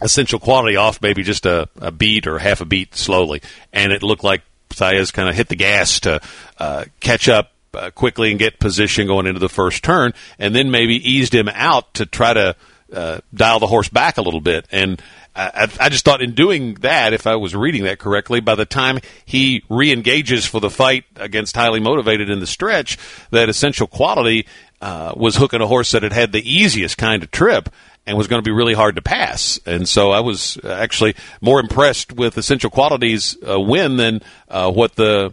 essential 0.00 0.38
quality 0.38 0.76
off 0.76 1.02
maybe 1.02 1.22
just 1.22 1.46
a, 1.46 1.68
a 1.80 1.90
beat 1.90 2.26
or 2.26 2.38
half 2.38 2.60
a 2.60 2.64
beat 2.64 2.94
slowly, 2.94 3.42
and 3.72 3.92
it 3.92 4.02
looked 4.02 4.24
like 4.24 4.42
Saez 4.70 5.12
kind 5.12 5.28
of 5.28 5.34
hit 5.34 5.48
the 5.48 5.56
gas 5.56 6.00
to 6.00 6.20
uh, 6.58 6.84
catch 7.00 7.28
up 7.28 7.52
uh, 7.74 7.90
quickly 7.90 8.30
and 8.30 8.38
get 8.38 8.58
position 8.58 9.06
going 9.06 9.26
into 9.26 9.40
the 9.40 9.48
first 9.48 9.82
turn, 9.82 10.12
and 10.38 10.54
then 10.54 10.70
maybe 10.70 10.94
eased 10.94 11.34
him 11.34 11.48
out 11.48 11.94
to 11.94 12.06
try 12.06 12.32
to 12.32 12.56
uh, 12.92 13.20
dial 13.32 13.60
the 13.60 13.66
horse 13.66 13.88
back 13.88 14.16
a 14.18 14.22
little 14.22 14.40
bit. 14.40 14.66
And 14.72 15.00
I, 15.34 15.68
I 15.78 15.88
just 15.88 16.04
thought 16.04 16.22
in 16.22 16.34
doing 16.34 16.74
that, 16.80 17.12
if 17.12 17.26
I 17.26 17.36
was 17.36 17.54
reading 17.54 17.84
that 17.84 17.98
correctly, 17.98 18.40
by 18.40 18.56
the 18.56 18.66
time 18.66 18.98
he 19.24 19.62
re-engages 19.68 20.44
for 20.44 20.60
the 20.60 20.70
fight 20.70 21.04
against 21.16 21.56
highly 21.56 21.80
motivated 21.80 22.30
in 22.30 22.40
the 22.40 22.46
stretch, 22.46 22.98
that 23.30 23.48
essential 23.48 23.86
quality 23.86 24.46
uh, 24.80 25.12
was 25.16 25.36
hooking 25.36 25.60
a 25.60 25.66
horse 25.66 25.92
that 25.92 26.02
had 26.02 26.12
had 26.12 26.32
the 26.32 26.52
easiest 26.52 26.98
kind 26.98 27.22
of 27.22 27.30
trip 27.30 27.68
and 28.10 28.18
was 28.18 28.26
going 28.26 28.42
to 28.42 28.48
be 28.48 28.52
really 28.54 28.74
hard 28.74 28.96
to 28.96 29.02
pass. 29.02 29.60
And 29.64 29.88
so 29.88 30.10
I 30.10 30.18
was 30.18 30.58
actually 30.64 31.14
more 31.40 31.60
impressed 31.60 32.12
with 32.12 32.36
Essential 32.36 32.68
Qualities 32.68 33.36
uh, 33.48 33.58
win 33.58 33.96
than 33.96 34.20
uh, 34.48 34.70
what 34.70 34.96
the 34.96 35.32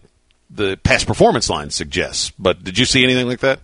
the 0.49 0.77
past 0.83 1.07
performance 1.07 1.49
line 1.49 1.71
suggests. 1.71 2.31
But 2.37 2.63
did 2.63 2.77
you 2.77 2.85
see 2.85 3.03
anything 3.03 3.27
like 3.27 3.39
that? 3.39 3.59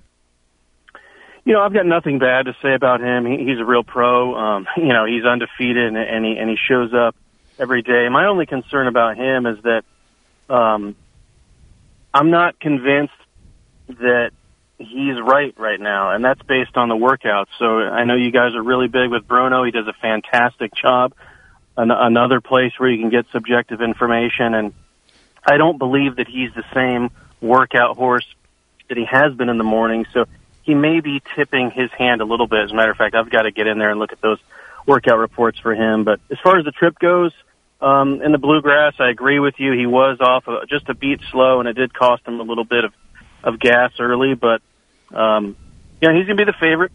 You 1.46 1.54
know, 1.54 1.62
I've 1.62 1.74
got 1.74 1.86
nothing 1.86 2.20
bad 2.20 2.46
to 2.46 2.56
say 2.62 2.74
about 2.74 3.02
him. 3.02 3.26
He, 3.26 3.46
he's 3.46 3.60
a 3.60 3.66
real 3.66 3.84
pro. 3.84 4.36
Um, 4.36 4.68
you 4.78 4.92
know, 4.92 5.06
he's 5.06 5.24
undefeated 5.24 5.88
and, 5.88 5.98
and 5.98 6.26
he 6.26 6.38
and 6.38 6.50
he 6.50 6.58
shows 6.58 6.92
up 6.94 7.16
every 7.60 7.84
day. 7.84 8.10
My 8.10 8.26
only 8.26 8.48
concern 8.48 8.88
about 8.88 9.16
him 9.16 9.46
is 9.46 9.62
that 9.62 9.84
um, 10.50 10.96
I'm 12.14 12.32
not 12.32 12.60
convinced 12.60 13.14
that 13.88 14.32
he's 14.86 15.20
right 15.20 15.54
right 15.58 15.80
now, 15.80 16.12
and 16.12 16.24
that's 16.24 16.42
based 16.44 16.78
on 16.78 16.90
the 16.90 16.96
workouts. 16.96 17.48
So 17.60 17.80
I 17.80 18.06
know 18.06 18.16
you 18.16 18.32
guys 18.32 18.56
are 18.56 18.64
really 18.64 18.88
big 18.88 19.10
with 19.10 19.28
Bruno. 19.28 19.64
He 19.64 19.72
does 19.72 19.88
a 19.88 19.94
fantastic 19.94 20.74
job. 20.76 21.14
An- 21.76 21.92
another 21.92 22.42
place 22.42 22.74
where 22.78 22.90
you 22.90 23.00
can 23.00 23.10
get 23.10 23.26
subjective 23.32 23.82
information, 23.82 24.54
and 24.54 24.74
I 25.46 25.58
don't 25.58 25.78
believe 25.78 26.18
that 26.18 26.28
he's 26.28 26.54
the 26.54 26.64
same 26.74 27.10
workout 27.42 27.98
horse 27.98 28.26
that 28.90 28.98
he 28.98 29.06
has 29.06 29.34
been 29.34 29.50
in 29.50 29.58
the 29.58 29.64
morning. 29.64 30.06
So 30.14 30.26
he 30.62 30.76
may 30.76 31.00
be 31.00 31.22
tipping 31.36 31.72
his 31.72 31.92
hand 31.92 32.22
a 32.22 32.26
little 32.26 32.48
bit. 32.48 32.66
As 32.66 32.72
a 32.72 32.76
matter 32.76 32.92
of 32.92 32.98
fact, 32.98 33.16
I've 33.16 33.30
got 33.30 33.44
to 33.44 33.52
get 33.52 33.68
in 33.68 33.80
there 33.80 33.90
and 33.90 34.00
look 34.00 34.12
at 34.12 34.22
those 34.22 34.40
workout 34.86 35.18
reports 35.18 35.60
for 35.60 35.74
him. 35.74 36.04
But 36.04 36.20
as 36.30 36.38
far 36.44 36.60
as 36.60 36.66
the 36.66 36.72
trip 36.72 37.00
goes, 37.00 37.34
um, 37.82 38.22
in 38.22 38.32
the 38.32 38.38
bluegrass, 38.38 38.94
I 39.00 39.10
agree 39.10 39.40
with 39.40 39.56
you. 39.58 39.74
He 39.74 39.86
was 39.86 40.20
off 40.22 40.48
uh, 40.48 40.66
just 40.70 40.88
a 40.90 40.94
beat 40.94 41.20
slow, 41.32 41.60
and 41.60 41.68
it 41.68 41.74
did 41.74 41.94
cost 41.94 42.26
him 42.26 42.40
a 42.40 42.44
little 42.44 42.64
bit 42.66 42.86
of 42.86 42.94
of 43.44 43.60
gas 43.60 43.92
early, 44.00 44.34
but 44.34 44.62
um, 45.14 45.56
you 46.02 46.08
know 46.08 46.16
he's 46.16 46.26
going 46.26 46.38
to 46.38 46.46
be 46.46 46.52
the 46.52 46.58
favorite, 46.60 46.92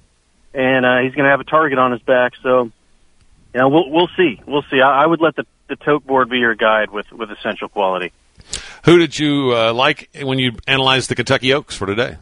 and 0.55 0.85
uh, 0.85 0.99
he's 0.99 1.15
going 1.15 1.25
to 1.25 1.31
have 1.31 1.41
a 1.41 1.45
target 1.45 1.79
on 1.79 1.93
his 1.93 2.03
back. 2.03 2.33
So, 2.43 2.65
you 2.65 3.61
know, 3.61 3.69
we'll 3.69 3.91
we'll 3.91 4.11
see, 4.17 4.41
we'll 4.47 4.65
see. 4.71 4.81
I, 4.81 5.05
I 5.05 5.07
would 5.07 5.21
let 5.21 5.37
the 5.37 5.47
the 5.69 5.77
tote 5.77 6.07
board 6.07 6.31
be 6.31 6.39
your 6.39 6.55
guide 6.55 6.91
with 6.91 7.11
with 7.13 7.31
essential 7.31 7.69
quality. 7.69 8.13
Who 8.85 8.99
did 8.99 9.19
you 9.19 9.55
uh, 9.55 9.73
like 9.73 10.09
when 10.23 10.39
you 10.39 10.53
analyzed 10.67 11.11
the 11.11 11.15
Kentucky 11.15 11.53
Oaks 11.53 11.77
for 11.77 11.87
today? 11.87 12.17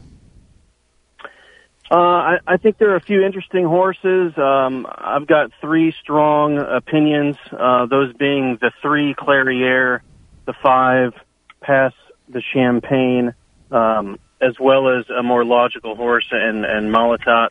Uh, 1.89 1.95
I, 1.95 2.39
I 2.47 2.57
think 2.57 2.79
there 2.79 2.91
are 2.91 2.97
a 2.97 3.01
few 3.01 3.23
interesting 3.23 3.65
horses. 3.65 4.37
Um, 4.37 4.89
I've 4.91 5.29
got 5.29 5.53
three 5.61 5.95
strong 6.03 6.59
opinions. 6.59 7.37
Uh, 7.53 7.87
those 7.87 8.13
being 8.15 8.59
the 8.61 8.73
three 8.83 9.15
Clairiere, 9.15 10.01
the 10.47 10.55
five 10.63 11.13
Pass 11.61 11.93
the 12.29 12.43
Champagne, 12.53 13.35
um, 13.71 14.19
as 14.41 14.59
well 14.59 14.89
as 14.99 15.09
a 15.09 15.23
more 15.23 15.45
logical 15.45 15.95
horse 15.97 16.27
and 16.31 16.65
and 16.65 16.93
Malathaat. 16.93 17.49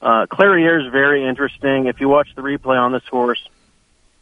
Uh, 0.00 0.26
Clairiere 0.26 0.86
is 0.86 0.92
very 0.92 1.26
interesting. 1.26 1.86
If 1.86 2.00
you 2.00 2.08
watch 2.08 2.28
the 2.36 2.42
replay 2.42 2.78
on 2.80 2.92
this 2.92 3.02
horse, 3.10 3.42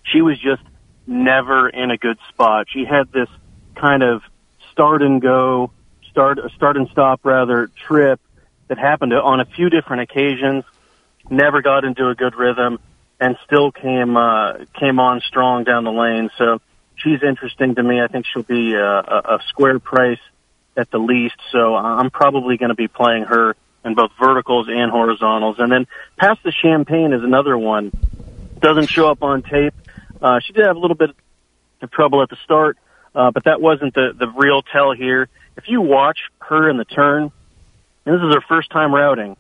she 0.05 0.23
was 0.23 0.39
just 0.39 0.63
never 1.07 1.69
in 1.69 1.91
a 1.91 1.99
good 1.99 2.19
spot. 2.31 2.67
She 2.71 2.85
had 2.85 3.13
this 3.13 3.29
kind 3.75 4.03
of 4.03 4.23
start 4.73 5.03
and 5.03 5.21
go, 5.21 5.71
start 6.11 6.39
start 6.55 6.77
and 6.77 6.89
stop 6.89 7.21
rather 7.25 7.71
trip 7.87 8.21
that 8.69 8.79
happened 8.79 9.13
on 9.13 9.41
a 9.41 9.45
few 9.45 9.69
different 9.69 10.03
occasions. 10.03 10.65
Never 11.29 11.61
got 11.61 11.85
into 11.85 12.09
a 12.09 12.15
good 12.15 12.35
rhythm, 12.35 12.79
and 13.21 13.37
still 13.45 13.71
came 13.73 14.17
uh, 14.17 14.65
came 14.79 14.99
on 14.99 15.21
strong 15.21 15.65
down 15.65 15.85
the 15.85 15.93
lane. 15.93 16.31
So 16.39 16.61
she's 16.97 17.23
interesting 17.23 17.75
to 17.75 17.83
me. 17.83 18.01
I 18.01 18.07
think 18.07 18.27
she'll 18.27 18.43
be 18.43 18.75
a, 18.75 18.85
a, 18.85 19.37
a 19.37 19.39
square 19.49 19.79
price 19.79 20.21
at 20.77 20.91
the 20.91 20.99
least. 20.99 21.37
So 21.53 21.75
I'm 21.75 22.11
probably 22.11 22.57
going 22.57 22.69
to 22.71 22.75
be 22.75 22.89
playing 22.89 23.25
her 23.25 23.57
in 23.85 23.95
both 23.95 24.11
verticals 24.21 24.69
and 24.69 24.91
horizontals. 24.91 25.57
And 25.59 25.71
then 25.71 25.87
Pass 26.17 26.39
the 26.45 26.53
Champagne 26.53 27.13
is 27.13 27.23
another 27.23 27.57
one. 27.57 27.93
doesn't 28.59 28.87
show 28.87 29.09
up 29.09 29.23
on 29.23 29.43
tape. 29.43 29.75
Uh, 30.21 30.41
she 30.45 30.53
did 30.53 30.67
have 30.67 30.77
a 30.77 30.79
little 30.79 30.97
bit 30.97 31.11
of 31.83 31.91
trouble 31.91 32.23
at 32.23 32.31
the 32.31 32.37
start, 32.45 32.79
uh, 33.15 33.31
but 33.31 33.45
that 33.45 33.61
wasn't 33.61 33.95
the 33.95 34.13
the 34.19 34.29
real 34.29 34.63
tell 34.63 34.93
here. 34.93 35.29
If 35.57 35.65
you 35.69 35.81
watch 35.81 36.19
her 36.41 36.69
in 36.69 36.77
the 36.77 36.85
turn, 36.85 37.31
and 38.05 38.15
this 38.15 38.23
is 38.23 38.35
her 38.35 38.41
first 38.49 38.71
time 38.71 38.95
routing, 38.95 39.37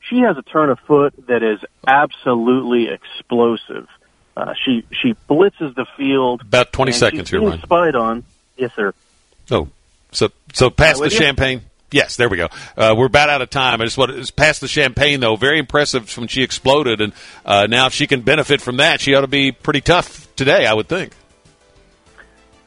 she 0.00 0.20
has 0.20 0.36
a 0.36 0.42
turn 0.42 0.70
of 0.70 0.78
foot 0.80 1.14
that 1.28 1.42
is 1.42 1.60
absolutely 1.86 2.88
explosive. 2.88 3.88
Uh, 4.36 4.54
she 4.64 4.84
she 4.90 5.14
blitzes 5.28 5.74
the 5.74 5.86
field. 5.96 6.40
About 6.42 6.72
20 6.72 6.90
and 6.90 6.98
seconds 6.98 7.28
she's 7.28 7.30
here, 7.30 7.48
Ryan. 7.48 7.62
Spied 7.62 7.94
on. 7.94 8.24
Yes, 8.56 8.72
sir. 8.74 8.92
Oh, 9.50 9.68
so 10.12 10.30
so 10.52 10.70
past 10.70 11.00
the 11.00 11.06
you? 11.06 11.10
champagne. 11.10 11.62
Yes, 11.90 12.16
there 12.16 12.30
we 12.30 12.38
go. 12.38 12.48
Uh, 12.74 12.94
we're 12.96 13.06
about 13.06 13.28
out 13.28 13.42
of 13.42 13.50
time. 13.50 13.82
I 13.82 13.84
just 13.84 13.98
want 13.98 14.24
to 14.24 14.32
Pass 14.32 14.60
the 14.60 14.68
Champagne 14.68 15.20
though. 15.20 15.36
Very 15.36 15.58
impressive 15.58 16.16
when 16.16 16.26
she 16.26 16.42
exploded, 16.42 17.02
and 17.02 17.12
uh, 17.44 17.66
now 17.68 17.86
if 17.86 17.92
she 17.92 18.06
can 18.06 18.22
benefit 18.22 18.62
from 18.62 18.78
that, 18.78 19.00
she 19.00 19.14
ought 19.14 19.20
to 19.22 19.26
be 19.26 19.52
pretty 19.52 19.82
tough 19.82 20.34
today. 20.34 20.64
I 20.64 20.72
would 20.72 20.88
think. 20.88 21.12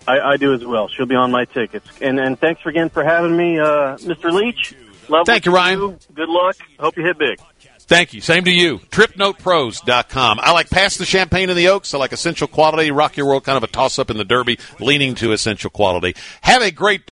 I, 0.08 0.20
I 0.20 0.38
do 0.38 0.54
as 0.54 0.64
well. 0.64 0.88
She'll 0.88 1.08
be 1.08 1.16
on 1.16 1.32
my 1.32 1.46
tickets. 1.46 1.88
And 2.02 2.20
and 2.20 2.40
thanks 2.40 2.64
again 2.66 2.90
for 2.90 3.04
having 3.04 3.36
me, 3.36 3.60
uh, 3.60 3.98
Mr. 3.98 4.32
Leach. 4.32 4.76
Love 5.10 5.26
Thank 5.26 5.46
you, 5.46 5.54
Ryan. 5.54 5.80
do. 5.80 5.98
Good 6.14 6.30
luck. 6.30 6.56
Hope 6.80 6.98
you 6.98 7.04
hit 7.04 7.18
big. 7.18 7.40
Thank 7.88 8.14
you. 8.16 8.22
Same 8.22 8.44
to 8.46 8.52
you. 8.52 8.80
TripNotePros.com. 8.80 10.40
I 10.42 10.52
like 10.54 10.72
Pass 10.72 10.98
the 10.98 11.06
Champagne 11.06 11.50
and 11.50 11.58
the 11.58 11.68
oaks. 11.68 11.94
I 11.94 12.00
like 12.00 12.14
essential 12.14 12.48
quality. 12.48 12.90
Rock 12.90 13.16
Your 13.16 13.28
World, 13.28 13.44
kind 13.44 13.58
of 13.58 13.64
a 13.64 13.68
toss 13.68 14.00
up 14.00 14.10
in 14.10 14.18
the 14.18 14.24
Derby, 14.26 14.58
leaning 14.80 15.14
to 15.16 15.34
essential 15.34 15.70
quality. 15.70 16.16
Have 16.42 16.64
a 16.64 16.72
great 16.72 17.04